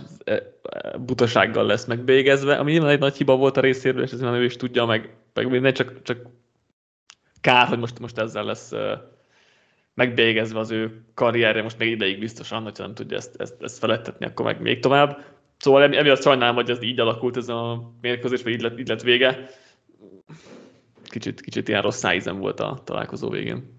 [0.99, 4.57] butasággal lesz megbégezve, ami nyilván egy nagy hiba volt a részéről, és ez ő is
[4.57, 6.19] tudja, meg, meg ne csak, csak
[7.41, 8.73] kár, hogy most, most ezzel lesz
[9.95, 14.27] megbégezve az ő karrierje, most még ideig biztosan, hogyha nem tudja ezt, ezt, ezt felettetni,
[14.27, 15.25] akkor meg még tovább.
[15.59, 19.03] Szóval emiatt sajnálom, hogy ez így alakult ez a mérkőzés, vagy így lett, így lett
[19.03, 19.49] vége
[21.05, 23.75] kicsit, kicsit ilyen rossz szájízem volt a találkozó végén.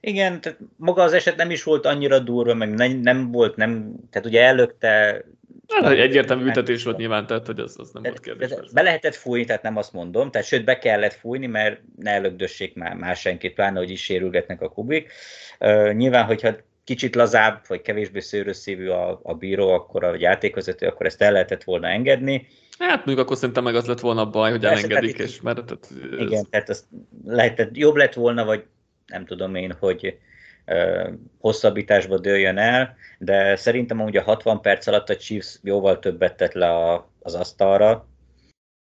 [0.00, 3.94] Igen, tehát maga az eset nem is volt annyira durva, meg nem, nem volt, nem,
[4.10, 5.24] tehát ugye előtte...
[5.68, 8.48] Hát, egyértelmű ütetés volt nyilván, tehát hogy az, az nem volt kérdés.
[8.48, 12.10] De, be lehetett fújni, tehát nem azt mondom, tehát sőt be kellett fújni, mert ne
[12.10, 15.12] elögdössék már más senkit, pláne, hogy is sérülgetnek a kubik.
[15.60, 21.06] Uh, nyilván, hogyha kicsit lazább, vagy kevésbé szőrösszívű a, a bíró, akkor a játékvezető, akkor
[21.06, 22.46] ezt el lehetett volna engedni.
[22.78, 25.64] Hát mondjuk akkor szerintem meg az lett volna a baj, hogy Persze, elengedik, és mert...
[25.64, 26.20] Tehát ez...
[26.20, 26.86] Igen, tehát az
[27.24, 28.64] lehetett, jobb lett volna, vagy
[29.06, 30.18] nem tudom én, hogy
[30.66, 31.08] uh,
[31.40, 36.68] hosszabbításba dőljön el, de szerintem a 60 perc alatt a Chiefs jóval többet tett le
[36.68, 38.08] a, az asztalra,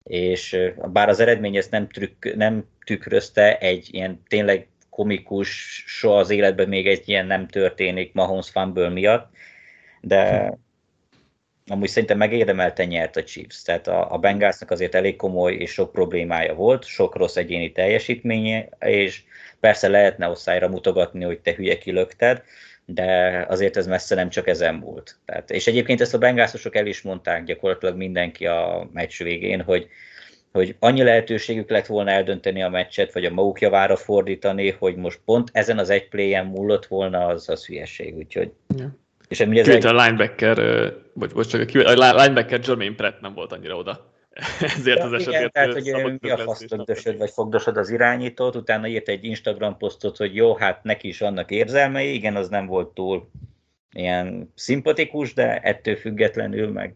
[0.02, 0.56] és
[0.92, 6.68] bár az eredmény ezt nem, trükk, nem tükrözte egy ilyen tényleg komikus, soha az életben
[6.68, 9.30] még egy ilyen nem történik Mahomes fumble miatt,
[10.00, 10.52] de hm
[11.68, 13.62] amúgy szerintem megérdemelten nyert a Chiefs.
[13.62, 18.68] Tehát a, a Bengalsnak azért elég komoly és sok problémája volt, sok rossz egyéni teljesítménye,
[18.80, 19.22] és
[19.60, 22.42] persze lehetne osztályra mutogatni, hogy te hülye kilökted,
[22.84, 25.18] de azért ez messze nem csak ezen múlt.
[25.24, 29.88] Tehát, és egyébként ezt a bengászosok el is mondták gyakorlatilag mindenki a meccs végén, hogy,
[30.52, 35.20] hogy annyi lehetőségük lett volna eldönteni a meccset, vagy a maguk javára fordítani, hogy most
[35.24, 38.52] pont ezen az egy playen múlott volna, az az hülyeség, úgyhogy...
[38.76, 38.96] Ja.
[39.28, 39.86] És ez egy...
[39.86, 40.56] a linebacker,
[41.12, 44.12] vagy, vagy csak a, a linebacker Jermaine Pratt nem volt annyira oda.
[44.76, 48.86] Ezért ja, az esetért igen, tehát, hogy mi a fasztögdösöd, vagy fogdosod az irányítót, utána
[48.86, 52.94] írt egy Instagram posztot, hogy jó, hát neki is vannak érzelmei, igen, az nem volt
[52.94, 53.30] túl
[53.92, 56.94] ilyen szimpatikus, de ettől függetlenül meg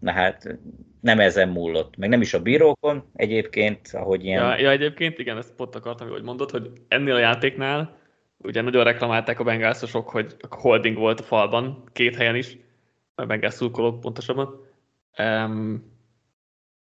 [0.00, 0.58] na hát
[1.00, 4.42] nem ezen múlott, meg nem is a bírókon egyébként, ahogy ilyen...
[4.42, 7.96] Ja, ja egyébként igen, ezt pont akartam, hogy mondod, hogy ennél a játéknál
[8.44, 12.56] ugye nagyon reklamálták a bengászosok, hogy a holding volt a falban, két helyen is,
[13.14, 14.66] a bengász szurkolók pontosabban.
[15.18, 15.92] Um,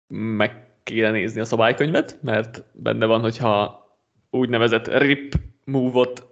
[0.08, 3.86] meg kéne nézni a szabálykönyvet, mert benne van, hogyha
[4.30, 6.26] úgynevezett rip move-ot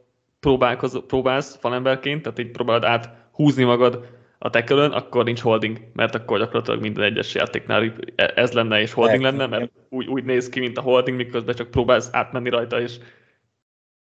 [1.07, 4.07] próbálsz falemberként, tehát így próbálod át húzni magad
[4.37, 9.21] a tekölön, akkor nincs holding, mert akkor gyakorlatilag minden egyes játéknál ez lenne és holding
[9.21, 12.97] lenne, mert úgy, úgy néz ki, mint a holding, miközben csak próbálsz átmenni rajta, és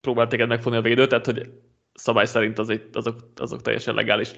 [0.03, 1.51] próbál téged megfogni a védő, tehát hogy
[1.95, 4.35] szabály szerint az egy, azok, azok teljesen legális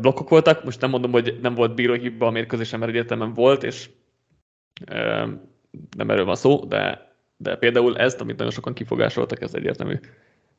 [0.00, 0.64] blokkok voltak.
[0.64, 3.90] Most nem mondom, hogy nem volt bíróhibba a mérkőzésen, mert egyértelműen volt, és
[5.96, 9.98] nem erről van szó, de, de például ezt, amit nagyon sokan kifogásoltak, ez egyértelmű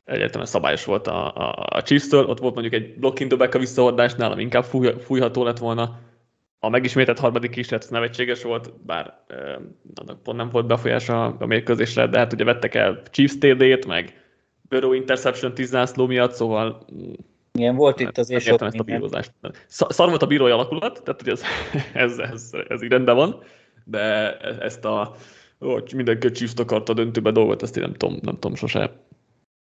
[0.04, 2.26] egyértelműen szabályos volt a, a, a Chiefs-től.
[2.26, 6.00] Ott volt mondjuk egy blocking dobek a visszahordásnál, ami inkább fúj, fújható lett volna.
[6.66, 9.56] A megismételt harmadik kísérlet nevetséges volt, bár eh,
[9.96, 14.22] annak pont nem volt befolyása a mérkőzésre, de hát ugye vettek el Chiefs TD-t, meg
[14.70, 16.86] Burrow interception 10 zászló miatt, szóval
[17.52, 19.32] igen, volt itt azért sok ezt a bírózást.
[19.68, 21.42] Szar volt a bírói alakulat, tehát hogy ez,
[22.06, 23.44] ez, ez, ez így rendben van,
[23.84, 25.16] de ezt a
[25.60, 28.92] hogy mindenki a Chiefs akarta döntőbe dolgot, ezt én nem tudom, nem tudom sose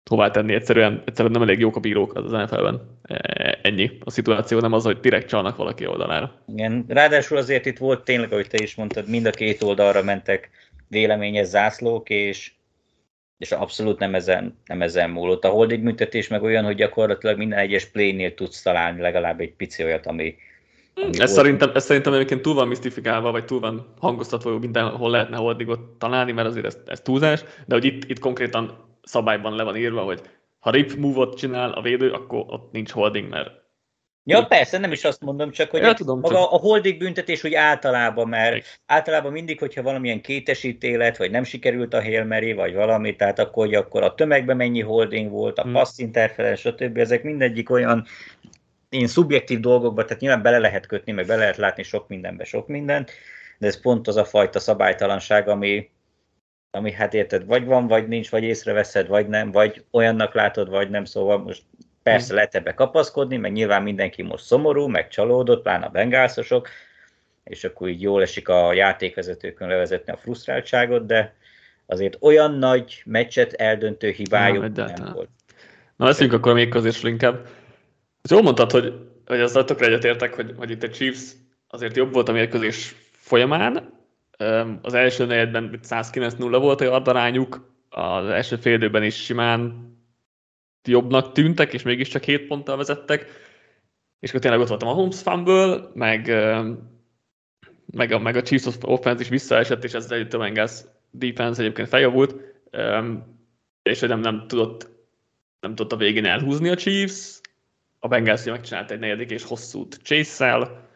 [0.09, 0.55] hová tenni.
[0.55, 2.81] Egyszerűen, egyszerűen nem elég jók a bírók az NFL-ben.
[3.03, 3.91] E, ennyi.
[4.05, 6.43] A szituáció nem az, hogy direkt csalnak valaki oldalára.
[6.47, 10.51] Igen, ráadásul azért itt volt tényleg, ahogy te is mondtad, mind a két oldalra mentek
[10.89, 12.53] véleményes zászlók, és,
[13.39, 15.45] és abszolút nem ezen, nem ezen múlott.
[15.45, 19.85] A holding büntetés meg olyan, hogy gyakorlatilag minden egyes playnél tudsz találni legalább egy pici
[19.85, 20.35] olyat, ami,
[21.19, 25.37] ez szerintem, ez szerintem egyébként túl van misztifikálva, vagy túl van hangoztatva, hogy mindenhol lehetne
[25.37, 29.77] holdingot találni, mert azért ez, ez túlzás, de hogy itt, itt konkrétan szabályban le van
[29.77, 30.21] írva, hogy
[30.59, 33.51] ha rip move-ot csinál a védő, akkor ott nincs holding, mert
[34.31, 36.53] Ja, persze, nem is azt mondom, csak hogy ja, tudom, maga csak...
[36.53, 38.65] a holding büntetés úgy általában, mert Még.
[38.87, 43.75] általában mindig, hogyha valamilyen kétesítélet, vagy nem sikerült a Hail vagy valami, tehát akkor, hogy
[43.75, 45.73] akkor a tömegben mennyi holding volt, a hmm.
[45.73, 46.99] pass interference, stb.
[46.99, 48.07] Ezek mindegyik olyan
[48.89, 52.67] én szubjektív dolgokba, tehát nyilván bele lehet kötni, meg bele lehet látni sok mindenbe sok
[52.69, 53.11] mindent,
[53.59, 55.91] de ez pont az a fajta szabálytalanság, ami,
[56.71, 60.91] ami hát érted, vagy van, vagy nincs, vagy észreveszed, vagy nem, vagy olyannak látod, vagy
[60.91, 61.63] nem, szóval most
[62.03, 66.69] persze lehet ebbe kapaszkodni, meg nyilván mindenki most szomorú, meg csalódott, pláne a bengászosok,
[67.45, 71.35] és akkor így jól esik a játékvezetőkön levezetni a frusztráltságot, de
[71.87, 75.29] azért olyan nagy meccset eldöntő hibájuk nem, nem volt.
[75.97, 77.47] Na, leszünk akkor még közésről inkább.
[78.31, 78.95] Jól mondtad, hogy,
[79.27, 81.33] hogy azzal tökre egyetértek, hogy, hogy itt a Chiefs
[81.69, 83.97] azért jobb volt a mérkőzés folyamán,
[84.83, 89.93] az első negyedben 109-0 volt a yardarányuk, az első fél időben is simán
[90.89, 93.27] jobbnak tűntek, és mégiscsak 7 ponttal vezettek,
[94.21, 96.27] és akkor tényleg ott voltam a Holmes fumble, meg,
[97.87, 102.35] meg, a, meg a Chiefs offense is visszaesett, és ezzel a Bengals defense egyébként feljavult,
[103.83, 104.97] és hogy nem, nem tudott
[105.61, 107.38] nem tudott a végén elhúzni a Chiefs,
[107.99, 110.89] a Bengals megcsinált egy negyedik és hosszút Chase-szel,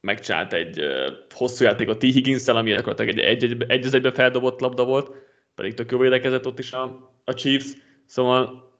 [0.00, 0.80] megcsinált egy
[1.34, 2.02] hosszú játékot T.
[2.02, 5.14] higgins ami gyakorlatilag egy, egy, egy, egy egybe feldobott labda volt,
[5.54, 7.72] pedig tök jó védekezett ott is a, a Chiefs,
[8.06, 8.70] szóval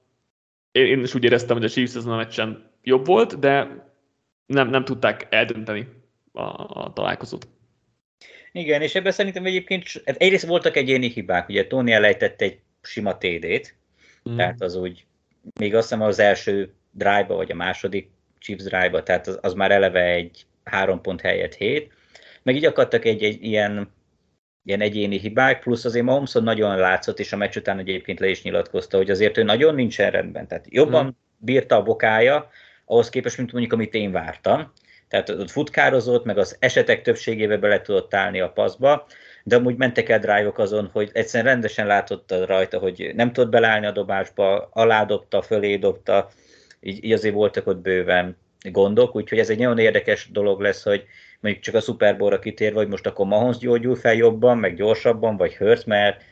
[0.71, 3.85] én, én is úgy éreztem, hogy a Chiefs ezen a meccsen jobb volt, de
[4.45, 5.87] nem, nem tudták eldönteni
[6.31, 6.41] a,
[6.81, 7.47] a találkozót.
[8.51, 13.17] Igen, és ebben szerintem egyébként hát egyrészt voltak egyéni hibák, ugye Tony elejtett egy sima
[13.17, 13.75] TD-t,
[14.29, 14.35] mm.
[14.35, 15.05] tehát az úgy,
[15.59, 19.71] még azt hiszem az első drive vagy a második Chiefs drive tehát az, az már
[19.71, 21.91] eleve egy három pont helyett hét,
[22.43, 23.93] meg így akadtak egy, egy ilyen,
[24.63, 28.43] ilyen egyéni hibák, plusz azért Mahomeson nagyon látszott, és a meccs után egyébként le is
[28.43, 31.17] nyilatkozta, hogy azért ő nagyon nincsen rendben, tehát jobban hmm.
[31.37, 32.49] bírta a bokája,
[32.85, 34.71] ahhoz képest, mint mondjuk, amit én vártam.
[35.07, 39.07] Tehát ott futkározott, meg az esetek többségébe bele tudott állni a paszba,
[39.43, 43.85] de amúgy mentek el drive azon, hogy egyszerűen rendesen látott rajta, hogy nem tudott beleállni
[43.85, 46.29] a dobásba, aládobta, fölé dobta,
[46.79, 48.37] így, így azért voltak ott bőven
[48.69, 51.03] gondok, úgyhogy ez egy nagyon érdekes dolog lesz, hogy
[51.39, 55.37] mondjuk csak a Super Bowl-ra kitér, vagy most akkor Mahomes gyógyul fel jobban, meg gyorsabban,
[55.37, 56.23] vagy Hurts, mert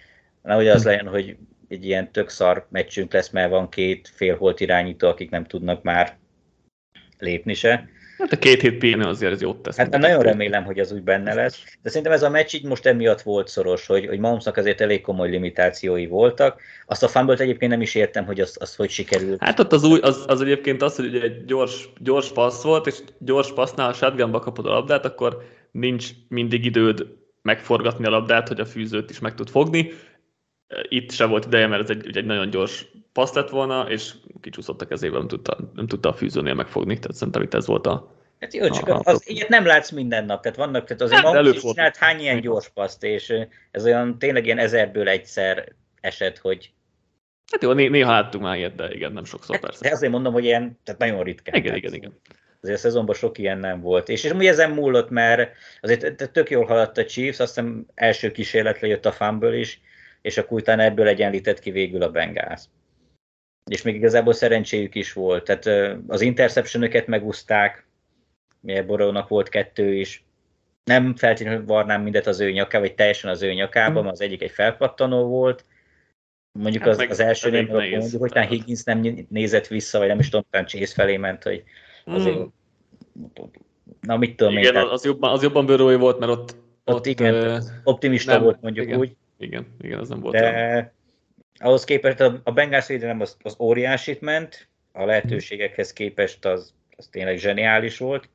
[0.41, 5.07] nehogy az legyen, hogy egy ilyen tök szar meccsünk lesz, mert van két félholt irányító,
[5.07, 6.17] akik nem tudnak már
[7.17, 7.89] lépni se.
[8.19, 9.77] Hát a két hét pihenő azért ez jót tesz.
[9.77, 11.63] Hát nagyon remélem, hogy az úgy benne lesz.
[11.81, 15.01] De szerintem ez a meccs így most emiatt volt szoros, hogy, hogy Mahomesnak azért elég
[15.01, 16.61] komoly limitációi voltak.
[16.85, 19.43] Azt a fumble egyébként nem is értem, hogy az, az hogy sikerült.
[19.43, 22.87] Hát ott az, új, az, az egyébként az, hogy ugye egy gyors, gyors passz volt,
[22.87, 27.05] és gyors passznál a shotgunba kapod a labdát, akkor nincs mindig időd
[27.41, 29.91] megforgatni a labdát, hogy a fűzőt is meg tud fogni.
[30.89, 34.81] Itt se volt ideje, mert ez egy, egy nagyon gyors passz lett volna, és kicsúszott
[34.81, 38.17] a kezébe, nem tudta, nem tudta a fűzőnél megfogni, tehát szerintem itt ez volt a...
[38.39, 41.55] Hát jó, csak a, az, ilyet nem látsz minden nap, tehát vannak, tehát azért Mahomes
[41.55, 43.33] is csinált hány ilyen gyors paszt, és
[43.71, 46.73] ez olyan tényleg ilyen ezerből egyszer esett, hogy
[47.51, 49.83] Hát jó, néha láttunk már ilyet, de igen, nem sokszor hát, persze.
[49.83, 51.55] De azért mondom, hogy ilyen, tehát nagyon ritkán.
[51.55, 52.19] Igen, igen, igen.
[52.61, 54.09] Azért a szezonban sok ilyen nem volt.
[54.09, 55.51] És, és ugye ezen múlott, mert
[55.81, 59.81] azért tök jól haladt a Chiefs, azt hiszem első kísérletre jött a fumble is,
[60.21, 62.61] és akkor utána ebből egyenlített ki végül a Bengals.
[63.65, 65.43] És még igazából szerencséjük is volt.
[65.43, 67.87] Tehát az interceptionöket megúzták,
[68.85, 70.23] Borónak volt kettő is.
[70.83, 74.41] Nem feltétlenül varnám mindet az ő nyakába, vagy teljesen az ő nyakába, mert az egyik
[74.41, 75.65] egy felpattanó volt,
[76.51, 80.29] Mondjuk hát az, az első nem mondjuk, hogy Higgins nem nézett vissza, vagy nem is
[80.29, 81.63] tudom, talán Chase felé ment, hogy
[82.05, 82.51] azért hmm.
[84.01, 85.65] Na, mit tudom igen, én, az, jobban, az jobban
[85.99, 89.15] volt, mert ott, ott, ott igen, uh, optimista nem, volt mondjuk igen, úgy.
[89.39, 90.91] Igen, igen, az nem volt De olyan.
[91.57, 97.07] ahhoz képest a, a Bengals védelem az, az óriásit ment, a lehetőségekhez képest az, az
[97.07, 98.29] tényleg zseniális volt.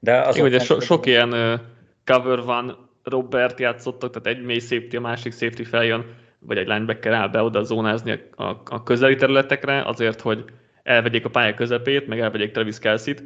[0.00, 1.60] De az igen, ugye so, sok ilyen uh,
[2.04, 7.12] cover van, Robert játszottak, tehát egy mély safety, a másik safety feljön, vagy egy linebacker
[7.12, 10.44] áll be oda zónázni a, a, a közeli területekre, azért, hogy
[10.82, 13.22] elvegyék a pálya közepét, meg elvegyék Travis Kelsey-t.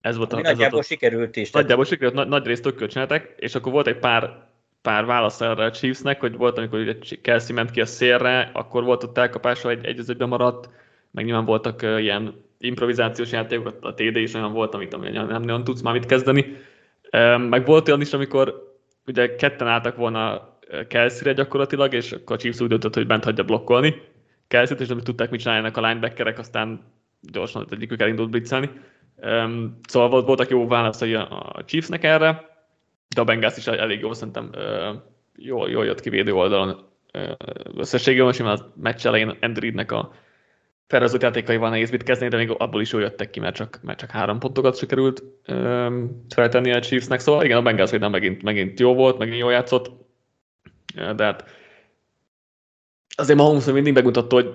[0.00, 1.50] Ez volt a, ez nagyjából volt a, sikerült is.
[1.50, 1.88] Nagyjából tehát...
[1.88, 4.46] sikerült, nagy, nagy részt tök csináltak, és akkor volt egy pár,
[4.86, 8.84] pár válasz erre a Chiefsnek, hogy volt, amikor ugye Kelsey ment ki a szélre, akkor
[8.84, 10.68] volt ott elkapása, egy, egy maradt,
[11.10, 15.42] meg nyilván voltak uh, ilyen improvizációs játékok, a TD is olyan volt, amit nem, nem
[15.42, 16.56] nagyon tudsz már mit kezdeni.
[17.12, 18.74] Um, meg volt olyan is, amikor
[19.06, 20.48] ugye ketten álltak volna
[20.88, 24.02] Kelsey-re gyakorlatilag, és akkor a Chiefs úgy döntött, hogy bent hagyja blokkolni
[24.48, 26.80] Kelsey-t, és nem tudták, mit csináljanak a linebackerek, aztán
[27.20, 28.70] gyorsan az egyikük elindult blitzelni.
[29.16, 32.55] Um, szóval volt, voltak jó válaszai a Chiefsnek erre,
[33.16, 34.50] de a Bengals is elég jó, szerintem
[35.36, 36.88] jól, jól jött ki védő oldalon.
[37.76, 40.12] Összességében most a meccs elején Andrew a
[40.86, 43.98] felrezolt játékaival nehéz mit kezdeni, de még abból is jól jöttek ki, mert csak, mert
[43.98, 47.20] csak három pontokat sikerült um, feltenni a Chiefsnek.
[47.20, 49.90] Szóval igen, a Bengals védelem megint, megint jó volt, megint jól játszott,
[50.94, 51.44] de hát
[53.16, 54.52] azért Mahomes mindig megmutatta, hogy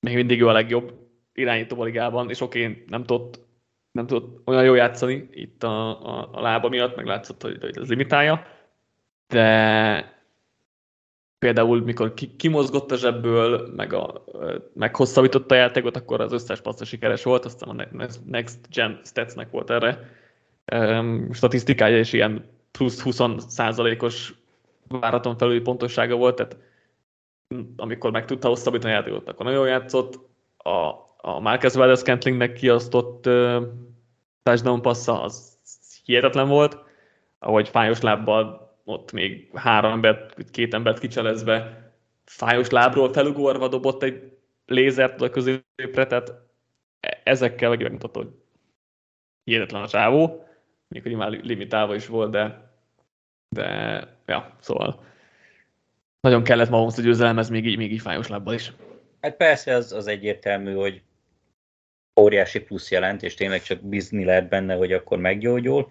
[0.00, 0.92] még mindig ő a legjobb
[1.34, 3.43] irányító a ligában, és oké, okay, nem tudott,
[3.94, 7.78] nem tudott olyan jól játszani itt a, a, a lába miatt, meg látszott, hogy, hogy
[7.78, 8.46] ez limitálja,
[9.28, 10.12] de
[11.38, 14.24] például mikor ki, kimozgott a zsebből, meg, a,
[14.72, 17.86] meg hosszabbította a játékot, akkor az összes passz sikeres volt, aztán a
[18.26, 20.10] Next Gen Statsnek volt erre
[20.72, 24.34] um, statisztikája, és ilyen plusz 20 százalékos
[24.88, 26.56] váraton felüli pontossága volt, tehát
[27.76, 30.18] amikor meg tudta hosszabbítani a játékot, akkor nagyon játszott.
[30.56, 33.62] A, a Marcus Valdez Cantlingnek kiasztott uh,
[34.42, 35.58] touchdown passza, az
[36.04, 36.78] hihetetlen volt,
[37.38, 41.82] ahogy fájos lábbal ott még három embert, két embert kicselezve,
[42.24, 44.32] fájos lábról felugorva dobott egy
[44.66, 46.32] lézert a középre, tehát
[47.00, 48.30] e, ezekkel meg megmutatta, hogy
[49.44, 50.44] hihetetlen a csávó,
[50.88, 52.72] még hogy már limitálva is volt, de,
[53.48, 55.04] de ja, szóval
[56.20, 58.72] nagyon kellett Mahomes a győzelem, ez még így, még így fájos lábbal is.
[59.20, 61.02] Hát persze az, az egyértelmű, hogy
[62.20, 65.90] óriási plusz jelent, és tényleg csak bízni lehet benne, hogy akkor meggyógyul.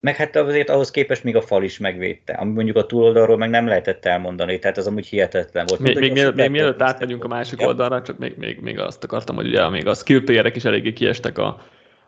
[0.00, 3.50] Meg hát azért ahhoz képest még a fal is megvédte, ami mondjuk a túloldalról meg
[3.50, 5.80] nem lehetett elmondani, tehát az amúgy hihetetlen volt.
[5.80, 7.66] Még, még, mielőtt, még mielőtt átmegyünk a másik ja.
[7.66, 10.92] oldalra, csak még, még, még azt akartam, hogy ugye még a skill playerek is eléggé
[10.92, 11.62] kiestek a,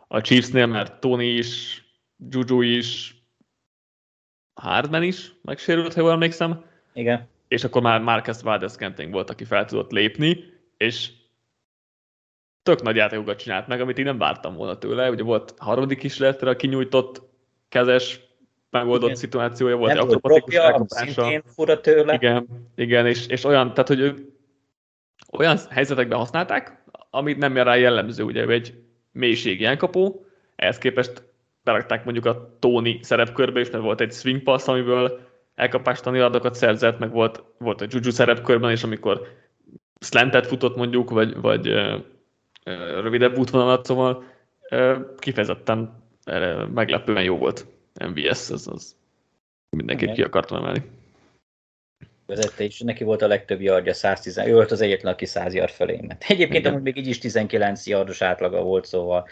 [0.07, 1.83] a Chiefsnél, mert Tony is,
[2.29, 3.15] Juju is,
[4.53, 6.63] Hardman is megsérült, ha jól emlékszem.
[6.93, 7.27] Igen.
[7.47, 10.43] És akkor már Marcus Valdez Kenting volt, aki fel tudott lépni,
[10.77, 11.09] és
[12.67, 15.09] tök nagy játékokat csinált meg, amit én nem vártam volna tőle.
[15.09, 17.21] Ugye volt harmadik kísérletre a kinyújtott
[17.69, 18.19] kezes
[18.69, 19.15] megoldott igen.
[19.15, 21.43] szituációja volt, nem akrobatikus elkapása.
[21.45, 22.13] fura tőle.
[22.13, 24.15] Igen, igen és, és olyan, tehát hogy ő,
[25.31, 28.73] olyan helyzetekben használták, amit nem rá jellemző, ugye egy
[29.11, 30.25] mélységi elkapó,
[30.55, 31.23] ehhez képest
[31.63, 35.19] berakták mondjuk a Tony szerepkörbe is, mert volt egy swing pass, amiből
[35.55, 39.27] elkapástani adokat szerzett, meg volt, volt a Juju szerepkörben is, amikor
[39.99, 41.73] slantet futott mondjuk, vagy, vagy
[43.01, 44.23] rövidebb útvonalat, szóval
[45.17, 46.03] kifejezetten
[46.73, 47.65] meglepően jó volt
[48.05, 48.95] MVS, ez az
[49.69, 50.81] mindenképp ki akartam emelni.
[52.25, 55.69] Vezette, és neki volt a legtöbb yardja, 110, ő volt az egyetlen, aki 100 yard
[55.69, 56.23] felé ment.
[56.27, 59.27] Egyébként amúgy még így is 19 yardos átlaga volt, szóval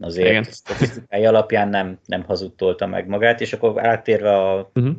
[0.00, 0.42] azért Igen.
[0.42, 4.96] statisztikai alapján nem, nem hazudtolta meg magát, és akkor áttérve a, uh-huh.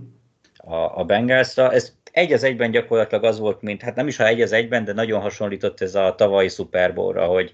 [0.58, 4.28] a, a Bengalsra, ez egy az egyben gyakorlatilag az volt, mint, hát nem is ha
[4.28, 7.54] egy az egyben, de nagyon hasonlított ez a tavalyi Super Bowl-ra, hogy,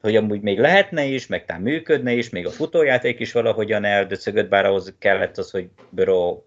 [0.00, 4.48] hogy amúgy még lehetne is, meg talán működne is, még a futójáték is valahogyan eldöcögött,
[4.48, 6.42] bár ahhoz kellett az, hogy Burrow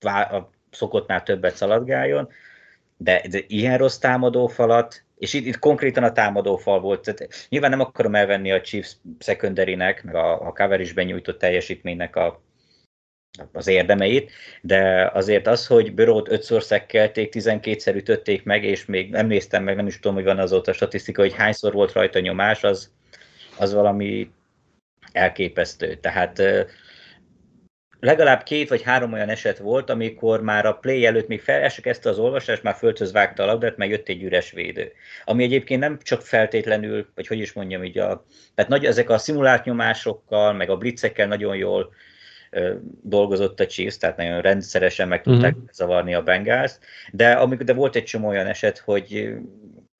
[0.00, 2.28] a, a szokottnál többet szaladgáljon,
[2.96, 7.02] de, de ilyen rossz támadófalat, és itt, itt konkrétan a támadófal volt.
[7.02, 12.42] Tehát nyilván nem akarom elvenni a Chiefs secondary meg a, a coverage nyújtott teljesítménynek a,
[13.52, 19.26] az érdemeit, de azért az, hogy Börót ötször szekkelték, 12-szer ütötték meg, és még nem
[19.26, 22.92] néztem meg, nem is tudom, hogy van azóta statisztika, hogy hányszor volt rajta nyomás, az,
[23.58, 24.30] az valami
[25.12, 25.94] elképesztő.
[25.94, 26.42] Tehát
[28.00, 31.82] legalább két vagy három olyan eset volt, amikor már a play előtt még fel se
[31.82, 34.92] kezdte az olvasást, már földhöz vágta a labdát, meg jött egy üres védő.
[35.24, 38.24] Ami egyébként nem csak feltétlenül, vagy hogy is mondjam, így a,
[38.54, 41.92] tehát nagy, ezek a szimulált nyomásokkal, meg a blitzekkel nagyon jól
[43.02, 45.64] dolgozott a Chiefs, tehát nagyon rendszeresen meg tudták mm-hmm.
[45.72, 46.72] zavarni a Bengals,
[47.12, 49.34] de, amikor, de volt egy csomó olyan eset, hogy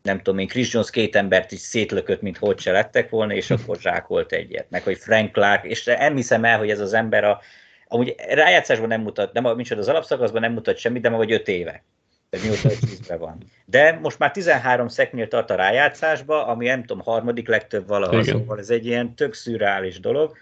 [0.03, 3.51] nem tudom én, Chris Jones két embert is szétlökött, mint hogy se lettek volna, és
[3.51, 4.67] akkor zsákolt egyet.
[4.71, 7.41] Meg hogy Frank Clark, és nem hiszem el, hogy ez az ember a
[7.89, 11.83] Amúgy rájátszásban nem mutat, nem, micsoda az alapszakaszban nem mutat semmit, de vagy 5 éve.
[12.31, 13.39] Tehát mióta egy van.
[13.65, 18.39] De most már 13 szeknél tart a rájátszásba, ami nem tudom, harmadik legtöbb valahol, Igen.
[18.39, 20.37] szóval ez egy ilyen tök szürreális dolog.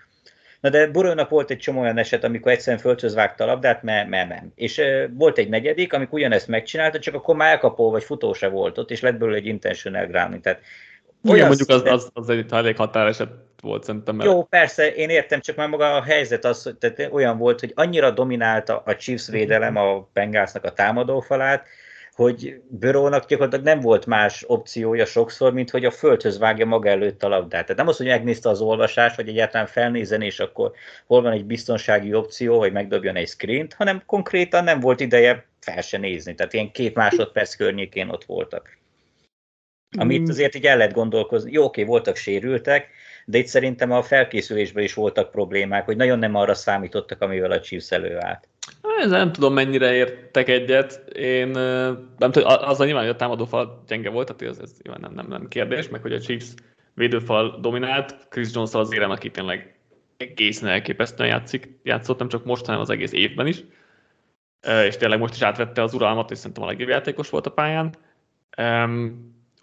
[0.61, 4.09] Na de Burónak volt egy csomó olyan eset, amikor egyszerűen földhöz vágta a labdát, mert
[4.09, 4.53] me, nem.
[4.55, 8.49] És e, volt egy negyedik, amikor ugyanezt megcsinálta, csak akkor már elkapó vagy futó se
[8.49, 10.43] volt ott, és lett belőle egy intentional grounding.
[10.43, 10.61] Tehát
[11.29, 13.29] olyan mondjuk az, az, az egy elég határeset
[13.63, 14.17] volt szerintem.
[14.17, 14.31] Mert...
[14.31, 18.11] Jó, persze, én értem, csak már maga a helyzet az, tehát olyan volt, hogy annyira
[18.11, 21.67] dominálta a Chiefs védelem a Bengalsnak a támadófalát,
[22.17, 27.23] hogy Börónak gyakorlatilag nem volt más opciója sokszor, mint hogy a földhöz vágja maga előtt
[27.23, 27.63] a labdát.
[27.63, 30.73] Tehát nem az, hogy megnézte az olvasást, vagy egyáltalán felnézen, és akkor
[31.07, 35.83] hol van egy biztonsági opció, hogy megdobjon egy screent, hanem konkrétan nem volt ideje fel
[35.83, 36.35] se nézni.
[36.35, 38.79] Tehát ilyen két másodperc környékén ott voltak.
[39.99, 40.31] Amit mm.
[40.31, 41.53] azért így el lehet gondolkozni.
[41.53, 42.89] Jó, oké, voltak sérültek,
[43.29, 47.61] de itt szerintem a felkészülésben is voltak problémák, hogy nagyon nem arra számítottak, amivel a
[47.61, 48.49] Chiefs előállt.
[49.01, 51.09] Ez nem tudom, mennyire értek egyet.
[51.17, 51.49] Én
[52.19, 55.27] nem tudom, az a nyilván, hogy a támadófal gyenge volt, tehát ez, ez nem, nem,
[55.29, 56.47] nem kérdés, meg hogy a Chiefs
[56.95, 59.79] védőfal dominált, Chris Jones az érem, aki tényleg
[60.17, 63.65] egészen elképesztően játszik, játszott, nem csak most, hanem az egész évben is.
[64.87, 67.95] És tényleg most is átvette az uralmat, és szerintem a legjobb játékos volt a pályán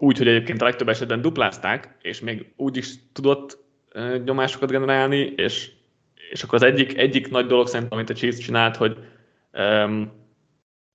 [0.04, 3.58] úgy, hogy egyébként a legtöbb esetben duplázták, és még úgy is tudott
[4.26, 5.72] nyomásokat generálni, és,
[6.32, 8.97] és akkor az egyik, egyik nagy dolog szerintem, amit a Chiefs csinált, hogy
[9.54, 10.12] um,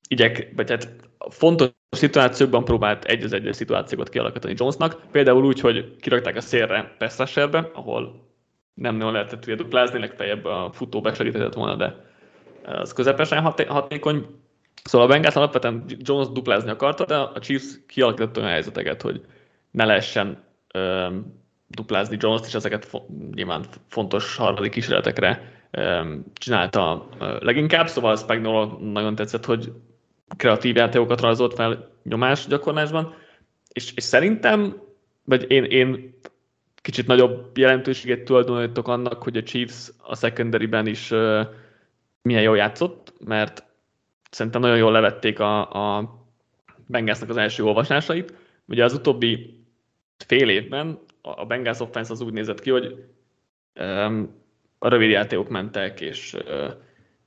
[0.08, 0.88] igyek, vagy hát
[1.30, 6.94] fontos szituációkban próbált egy az egyes szituációkat kialakítani Jonesnak, például úgy, hogy kirakták a szélre
[6.98, 7.36] pass
[7.72, 8.26] ahol
[8.74, 11.94] nem nagyon lehetett ugye duplázni, legfeljebb a futó besegített volna, de
[12.64, 14.26] az közepesen hatékony,
[14.84, 19.20] Szóval a Bengals alapvetően Jones duplázni akarta, de a Chiefs kialakított olyan helyzeteket, hogy
[19.70, 27.40] ne lehessen um, duplázni Jones-t, és ezeket fo- nyilván fontos harmadik kísérletekre um, csinálta uh,
[27.42, 29.72] leginkább, szóval Spagnolo nagyon tetszett, hogy
[30.36, 33.14] kreatív játékokat rajzolt fel nyomás gyakorlásban,
[33.72, 34.80] és, és szerintem,
[35.24, 36.18] vagy én, én
[36.82, 41.46] kicsit nagyobb jelentőséget tulajdonítok annak, hogy a Chiefs a secondary-ben is uh,
[42.22, 43.67] milyen jól játszott, mert
[44.30, 46.16] szerintem nagyon jól levették a, a
[46.86, 48.34] Bengalsnak az első olvasásait.
[48.66, 49.62] Ugye az utóbbi
[50.26, 53.04] fél évben a Bengals offense az úgy nézett ki, hogy
[53.80, 54.34] um,
[54.78, 56.72] a rövid játékok mentek, és, uh,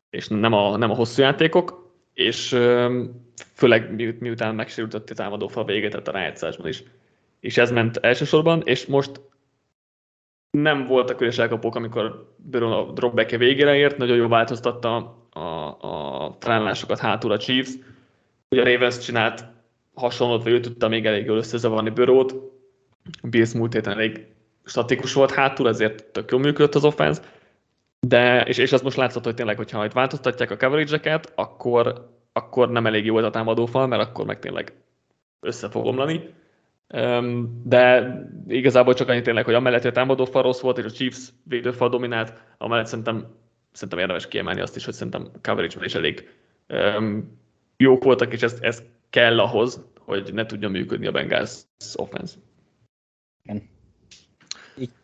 [0.10, 5.66] és nem, a, nem a hosszú játékok, és um, főleg mi, miután megsérült a támadófal
[5.66, 6.84] véget, tehát a rájátszásban is.
[7.40, 9.22] És ez ment elsősorban, és most
[10.50, 17.00] nem voltak üres elkapók, amikor a dropback végére ért, nagyon jól változtatta a, a talállásokat
[17.00, 17.72] hátul a Chiefs.
[18.50, 19.46] Ugye a Ravens csinált
[19.94, 22.36] hasonlót, vagy ő tudta még elég jól összezavarni Börót.
[23.24, 24.26] Bills múlt héten elég
[24.66, 27.22] statikus volt hátul, ezért tök jól működött az offense.
[28.08, 32.70] De, és, és az most látszott, hogy tényleg, hogyha itt változtatják a coverage-eket, akkor, akkor
[32.70, 34.74] nem elég jó ez a támadófal, mert akkor meg tényleg
[35.40, 36.30] össze fog omlani.
[37.64, 38.14] De
[38.48, 41.90] igazából csak annyit tényleg, hogy amellett, hogy a támadófal rossz volt, és a Chiefs védőfal
[41.90, 43.28] dominált, amellett szerintem
[43.72, 46.30] szerintem érdemes kiemelni azt is, hogy szerintem coverage is elég
[46.68, 47.40] um,
[47.78, 51.52] jók voltak, és ez, ez kell ahhoz, hogy ne tudjon működni a Bengals
[51.96, 52.36] offense.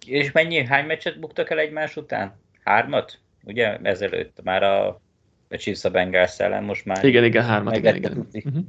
[0.05, 2.39] És mennyi, hány meccset buktak el egymás után?
[2.63, 3.20] Hármat?
[3.43, 4.88] Ugye ezelőtt már a,
[5.49, 7.05] a Chiefs a Bengals ellen most már.
[7.05, 8.28] Igen, igen, hármat, igen, igen.
[8.34, 8.63] Uh-huh.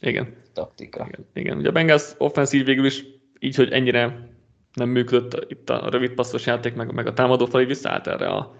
[0.00, 0.34] Igen.
[0.52, 1.06] Taktika.
[1.08, 1.56] Igen, igen.
[1.56, 3.04] Ugye a Bengals offense így végül is
[3.38, 4.28] így, hogy ennyire
[4.74, 8.56] nem működött itt a rövid passzos játék, meg, meg a támadófali visszaállt erre a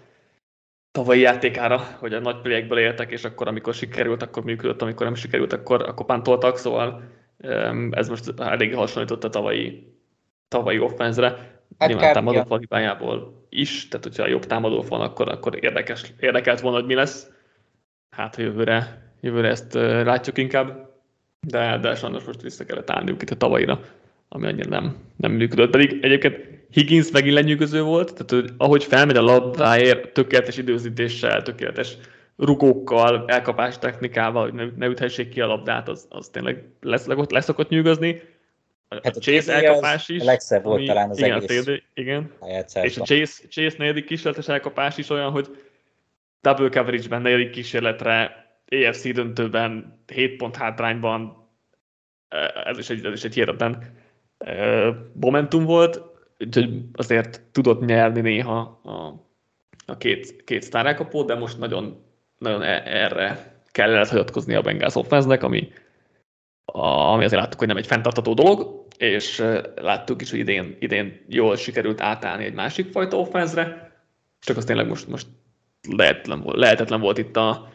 [0.99, 5.15] tavalyi játékára, hogy a nagy playekből éltek, és akkor, amikor sikerült, akkor működött, amikor nem
[5.15, 7.01] sikerült, akkor, akkor pántoltak, szóval
[7.91, 9.93] ez most elég hasonlított a tavalyi,
[10.47, 11.27] tavalyi offenzre.
[11.77, 16.59] Hát Nyilván támadó fal hibájából is, tehát hogyha jobb támadó van, akkor, akkor érdekes, érdekelt
[16.59, 17.31] volna, hogy mi lesz.
[18.09, 19.73] Hát, ha jövőre, jövőre ezt
[20.03, 20.89] látjuk inkább,
[21.39, 23.79] de, de sajnos most vissza kellett állniuk itt a tavalyira,
[24.29, 25.69] ami annyira nem, nem működött.
[25.69, 31.97] Pedig egyébként Higgins megint lenyűgöző volt, tehát hogy ahogy felmegy a labdáért, tökéletes időzítéssel, tökéletes
[32.37, 37.69] rugókkal, elkapás technikával, hogy ne, ne üthessék ki a labdát, az, az tényleg lesz, leszokott
[37.69, 38.21] nyűgözni.
[38.89, 40.21] Hát a Chase elkapás is.
[40.21, 42.31] A legszebb volt ami, talán az igen, egész igen.
[42.81, 45.47] És a Chase, Chase negyedik kísérletes elkapás is olyan, hogy
[46.41, 51.47] double coverage-ben negyedik kísérletre, AFC döntőben, 7 pont hátrányban,
[52.65, 53.98] ez is egy, ez is egy hihetetlen
[55.13, 56.01] momentum volt,
[56.39, 59.25] úgyhogy azért tudott nyerni néha a,
[59.85, 62.03] a két, két sztárelkapó, de most nagyon,
[62.37, 65.71] nagyon e, erre kellett hagyatkozni a Bengals offense ami,
[66.65, 69.43] a, ami azért láttuk, hogy nem egy fenntartató dolog, és
[69.75, 73.91] láttuk is, hogy idén, idén jól sikerült átállni egy másik fajta offense
[74.39, 75.27] csak az tényleg most, most
[75.97, 77.69] lehetetlen volt, lehetetlen volt itt a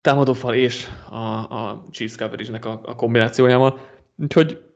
[0.00, 3.80] támadófal és a, a Chiefs coverage a, a kombinációjával.
[4.16, 4.73] Úgyhogy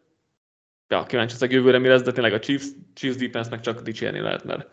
[0.89, 4.21] ja, kíváncsi ezek jövőre mi lesz, de tényleg a Chiefs, Chiefs defense meg csak dicsérni
[4.21, 4.69] lehet, mert,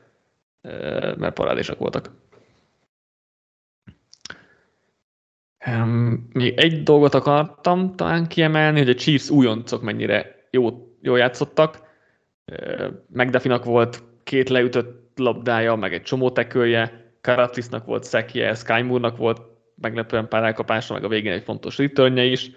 [1.18, 2.12] mert parádésak voltak.
[6.34, 11.84] Még egy dolgot akartam talán kiemelni, hogy a Chiefs újoncok mennyire jó, jó játszottak.
[13.08, 19.42] McDuffinak volt két leütött labdája, meg egy csomó tekölje, Karatisnak volt szekje, Sky Moore-nak volt
[19.82, 22.52] meglepően pár elkapása, meg a végén egy fontos returnje is.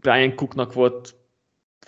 [0.00, 1.14] Ryan Cooknak volt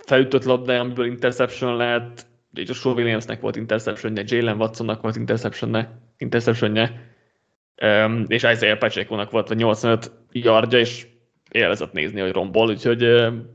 [0.05, 7.15] felütött labdája, amiből interception lehet, Joshua Williamsnek volt interceptionje, Jalen Watsonnak volt interceptionje, interceptionje
[7.83, 11.07] um, és Isaiah Pacheco-nak volt a 85 yardja, és
[11.51, 13.53] élvezett nézni, hogy rombol, úgyhogy um,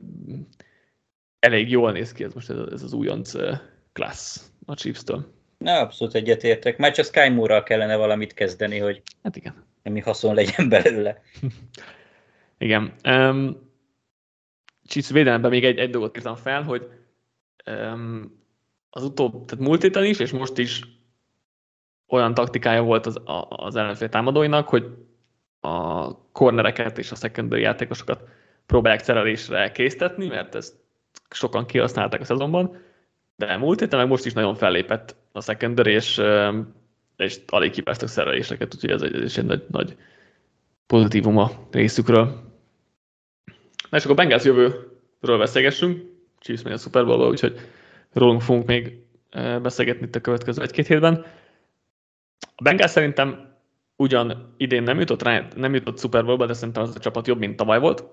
[1.39, 3.57] elég jól néz ki ez most ez, ez az újonc uh,
[3.93, 5.25] klassz a Chiefs-től.
[5.57, 6.77] Na, abszolút egyetértek.
[6.77, 9.65] Már csak Sky Moore-ral kellene valamit kezdeni, hogy hát igen.
[9.83, 11.21] mi haszon legyen belőle.
[12.57, 12.93] igen.
[13.03, 13.71] Um,
[14.87, 16.89] Chiefs védelemben még egy, egy dolgot írtam fel, hogy
[17.65, 18.41] um,
[18.89, 20.81] az utóbb, tehát múlt héten is, és most is
[22.07, 24.85] olyan taktikája volt az, az ellenfél támadóinak, hogy
[25.59, 28.23] a cornereket és a secondary játékosokat
[28.65, 30.75] próbálják szerelésre késztetni, mert ezt
[31.29, 32.77] sokan kihasználták a szezonban,
[33.35, 36.21] de múlt héten meg most is nagyon fellépett a secondary, és,
[37.17, 39.97] és alig kipáztak szereléseket, úgyhogy ez egy, ez egy nagy, nagy
[40.87, 42.52] pozitívum a részükről.
[43.93, 46.05] Na és akkor Bengals jövőről beszélgessünk,
[46.39, 47.59] Chiefs megy a Super Bowl-ba, úgyhogy
[48.11, 49.03] rólunk fogunk még
[49.61, 51.25] beszélgetni itt a következő egy-két hétben.
[52.39, 53.57] A Bengals szerintem
[53.95, 57.39] ugyan idén nem jutott, rá, nem jutott Super Bowl-ba, de szerintem az a csapat jobb,
[57.39, 58.03] mint tavaly volt,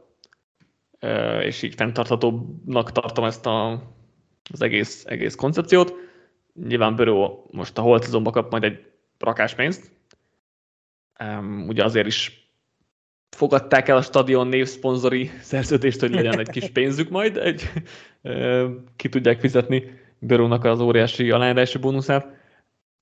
[1.40, 3.82] és így fenntarthatóbbnak tartom ezt a,
[4.52, 5.94] az egész, egész koncepciót.
[6.54, 8.86] Nyilván Böró most a holt kap majd egy
[9.18, 9.90] rakás pénzt,
[11.66, 12.49] ugye azért is
[13.36, 17.70] fogadták el a stadion névszponzori szerződést, hogy legyen egy kis pénzük majd, egy,
[18.96, 22.26] ki tudják fizetni Börónak az óriási alányrási bónuszát,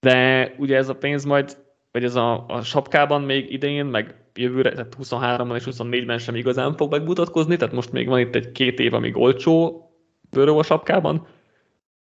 [0.00, 1.56] de ugye ez a pénz majd,
[1.92, 6.76] vagy ez a, a sapkában még idején, meg jövőre, tehát 23-ban és 24-ben sem igazán
[6.76, 9.82] fog megmutatkozni, tehát most még van itt egy két év, amíg olcsó
[10.30, 11.26] Böró a sapkában,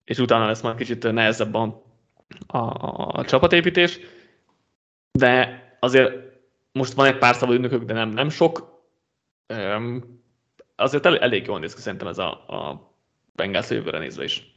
[0.04, 1.84] és utána lesz majd kicsit nehezebb a,
[2.46, 2.59] a,
[3.18, 3.98] a csapatépítés,
[5.18, 6.28] de azért
[6.79, 8.83] most van egy pár szabad ügynökök, de nem, nem sok.
[10.76, 12.93] Azért el, elég jól néz ki szerintem ez a, a
[13.33, 14.57] Bengals jövőre nézve is.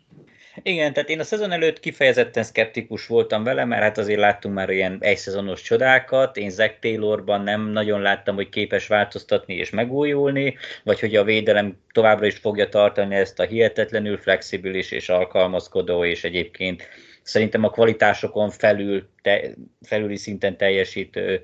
[0.64, 4.70] Igen, tehát én a szezon előtt kifejezetten szkeptikus voltam vele, mert hát azért láttunk már
[4.70, 11.00] ilyen egyszezonos csodákat, én Zach Taylorban nem nagyon láttam, hogy képes változtatni és megújulni, vagy
[11.00, 16.88] hogy a védelem továbbra is fogja tartani ezt a hihetetlenül flexibilis és alkalmazkodó, és egyébként
[17.22, 19.42] szerintem a kvalitásokon felül, te,
[19.82, 21.42] felüli szinten teljesítő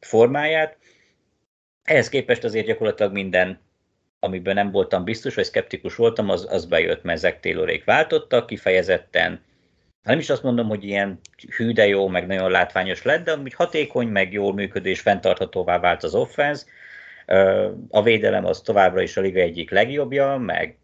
[0.00, 0.76] formáját.
[1.82, 3.60] Ehhez képest azért gyakorlatilag minden,
[4.20, 9.30] amiben nem voltam biztos, vagy szkeptikus voltam, az, az bejött, mert Zach Taylorék váltottak, kifejezetten,
[9.30, 11.20] hát nem is azt mondom, hogy ilyen
[11.56, 15.78] hű, de jó, meg nagyon látványos lett, de úgy hatékony, meg jól működő és fenntarthatóvá
[15.78, 16.64] vált az offense.
[17.88, 20.78] A védelem az továbbra is a liga egyik legjobbja, meg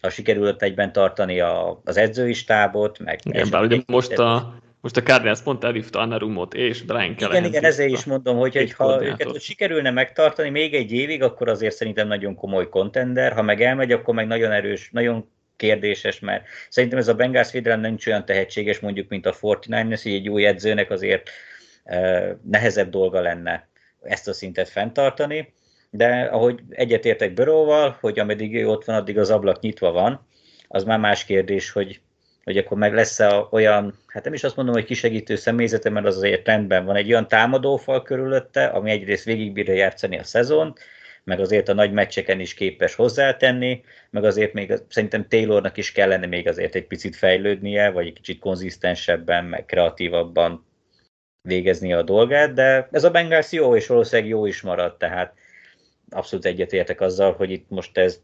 [0.00, 3.20] a sikerült egyben tartani a, az edzői stábot, meg...
[3.22, 7.38] Igen, bár ugye most a, most a Cardinals pont elhívta Anarumot és Brian Callahan.
[7.38, 11.48] Igen, igen, ezért is mondom, hogy, hogy ha őket sikerülne megtartani még egy évig, akkor
[11.48, 16.44] azért szerintem nagyon komoly kontender, ha meg elmegy, akkor meg nagyon erős, nagyon kérdéses, mert
[16.68, 20.36] szerintem ez a Bengals védelem nincs olyan tehetséges mondjuk, mint a 49ers, hogy egy jó
[20.36, 21.30] edzőnek azért
[22.42, 23.68] nehezebb dolga lenne
[24.02, 25.52] ezt a szintet fenntartani,
[25.90, 30.26] de ahogy egyetértek Böróval, hogy ameddig ő ott van, addig az ablak nyitva van,
[30.68, 32.00] az már más kérdés, hogy,
[32.44, 36.16] hogy akkor meg lesz-e olyan, hát nem is azt mondom, hogy kisegítő személyzete, mert az
[36.16, 40.78] azért rendben van, egy olyan támadófal körülötte, ami egyrészt végigbírja játszani a szezont,
[41.24, 46.26] meg azért a nagy meccseken is képes hozzátenni, meg azért még szerintem Taylornak is kellene
[46.26, 50.66] még azért egy picit fejlődnie, vagy egy kicsit konzisztensebben, meg kreatívabban
[51.48, 55.34] végezni a dolgát, de ez a Bengals jó, és valószínűleg jó is marad, tehát
[56.10, 58.20] abszolút egyetértek azzal, hogy itt most ez,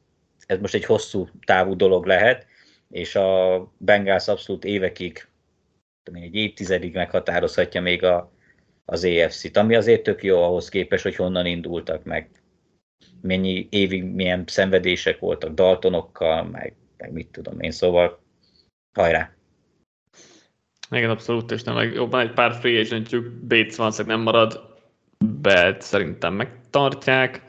[0.47, 2.47] ez most egy hosszú távú dolog lehet,
[2.89, 5.27] és a Bengals abszolút évekig,
[6.13, 8.33] egy évtizedig meghatározhatja még a,
[8.85, 12.31] az EFC-t, ami azért tök jó ahhoz képest, hogy honnan indultak meg.
[13.21, 18.21] Mennyi évig milyen szenvedések voltak Daltonokkal, meg, meg mit tudom én, szóval
[18.95, 19.33] hajrá!
[20.91, 24.77] Igen, abszolút, és nem jobban egy pár free agentjük, Bates van, nem marad,
[25.25, 27.43] bet szerintem megtartják,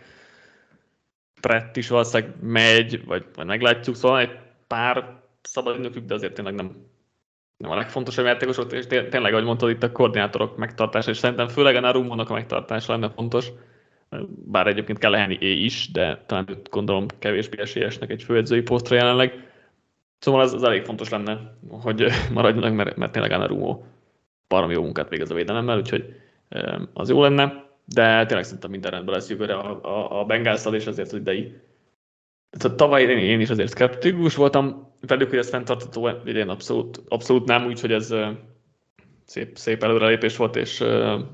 [1.42, 4.38] Brett is valószínűleg megy, vagy, vagy meglátjuk, szóval egy
[4.68, 6.86] pár szabad de azért tényleg nem,
[7.58, 11.76] nem a legfontosabb játékosok, és tényleg, ahogy mondtad, itt a koordinátorok megtartása, és szerintem főleg
[11.76, 13.48] a Narumónak a megtartása lenne fontos,
[14.46, 18.96] bár egyébként kell lehenni é is, de talán őt gondolom kevésbé esélyesnek egy főedzői posztra
[18.96, 19.48] jelenleg.
[20.20, 23.84] Szóval az, az elég fontos lenne, hogy maradjanak, mert, mert tényleg Anarumo
[24.48, 26.16] baromi jó munkát végez a védelemmel, úgyhogy
[26.94, 30.86] az jó lenne de tényleg szerintem minden rendben lesz jövőre a, a, a bengals és
[30.86, 31.62] azért az idei.
[32.58, 37.47] Tehát tavaly én, én is azért szkeptikus voltam velük, hogy ez fenntartató, idén abszolút, abszolút
[37.47, 38.14] nem, úgyhogy ez
[39.26, 40.84] szép, szép előrelépés volt, és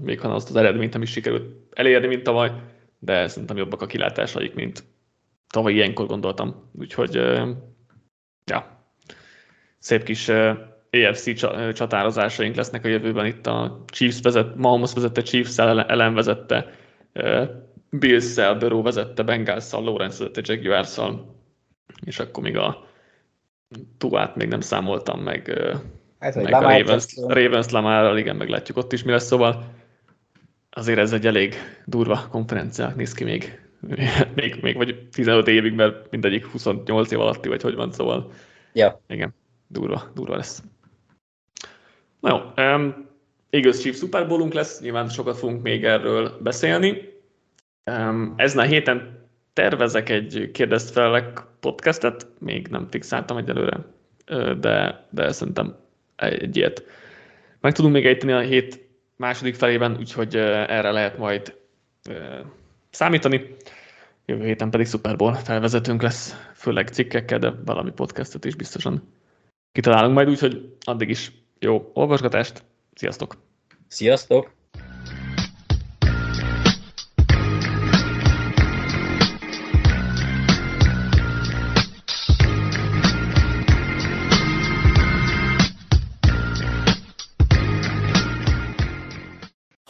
[0.01, 2.51] még ha azt az eredményt nem is sikerült elérni, mint tavaly,
[2.99, 4.83] de szerintem jobbak a kilátásaik, mint
[5.49, 6.69] tavaly ilyenkor gondoltam.
[6.79, 7.15] Úgyhogy,
[8.45, 8.85] ja,
[9.79, 10.29] szép kis
[10.89, 11.35] AFC
[11.73, 13.25] csatározásaink lesznek a jövőben.
[13.25, 16.71] Itt a Chiefs vezet, Mahomes vezette, Chiefs ellen vezette,
[17.89, 20.99] Bills-szel, Burrow vezette, Bengals-szal, Lawrence vezette, jaguars
[22.05, 22.85] és akkor még a
[23.97, 25.47] Tuát még nem számoltam meg,
[26.19, 29.63] hát, meg a Ravens, Ravens Lamárral, igen, meglátjuk ott is mi lesz, szóval
[30.69, 31.55] azért ez egy elég
[31.85, 33.59] durva konferencia, néz ki még,
[34.35, 38.31] még, még vagy 15 évig, mert mindegyik 28 év alatti, vagy hogy van, szóval
[38.73, 39.01] ja.
[39.07, 39.33] igen,
[39.67, 40.63] durva, durva lesz.
[42.19, 43.07] Na jó, um,
[43.49, 47.13] Eagles Chiefs Super Bowlunk lesz, nyilván sokat fogunk még erről beszélni.
[47.91, 49.24] Um, ezen a héten
[49.55, 53.77] tervezek egy kérdezt felek podcastet, még nem fixáltam egyelőre,
[54.59, 55.75] de, de szerintem
[56.15, 56.83] egy ilyet
[57.59, 61.55] meg tudunk még ejteni a hét második felében, úgyhogy erre lehet majd
[62.89, 63.55] számítani.
[64.25, 69.13] Jövő héten pedig Super Bowl felvezetőnk lesz, főleg cikkekkel, de valami podcastet is biztosan
[69.71, 73.37] kitalálunk majd, úgyhogy addig is jó olvasgatást, sziasztok!
[73.87, 74.54] Sziasztok!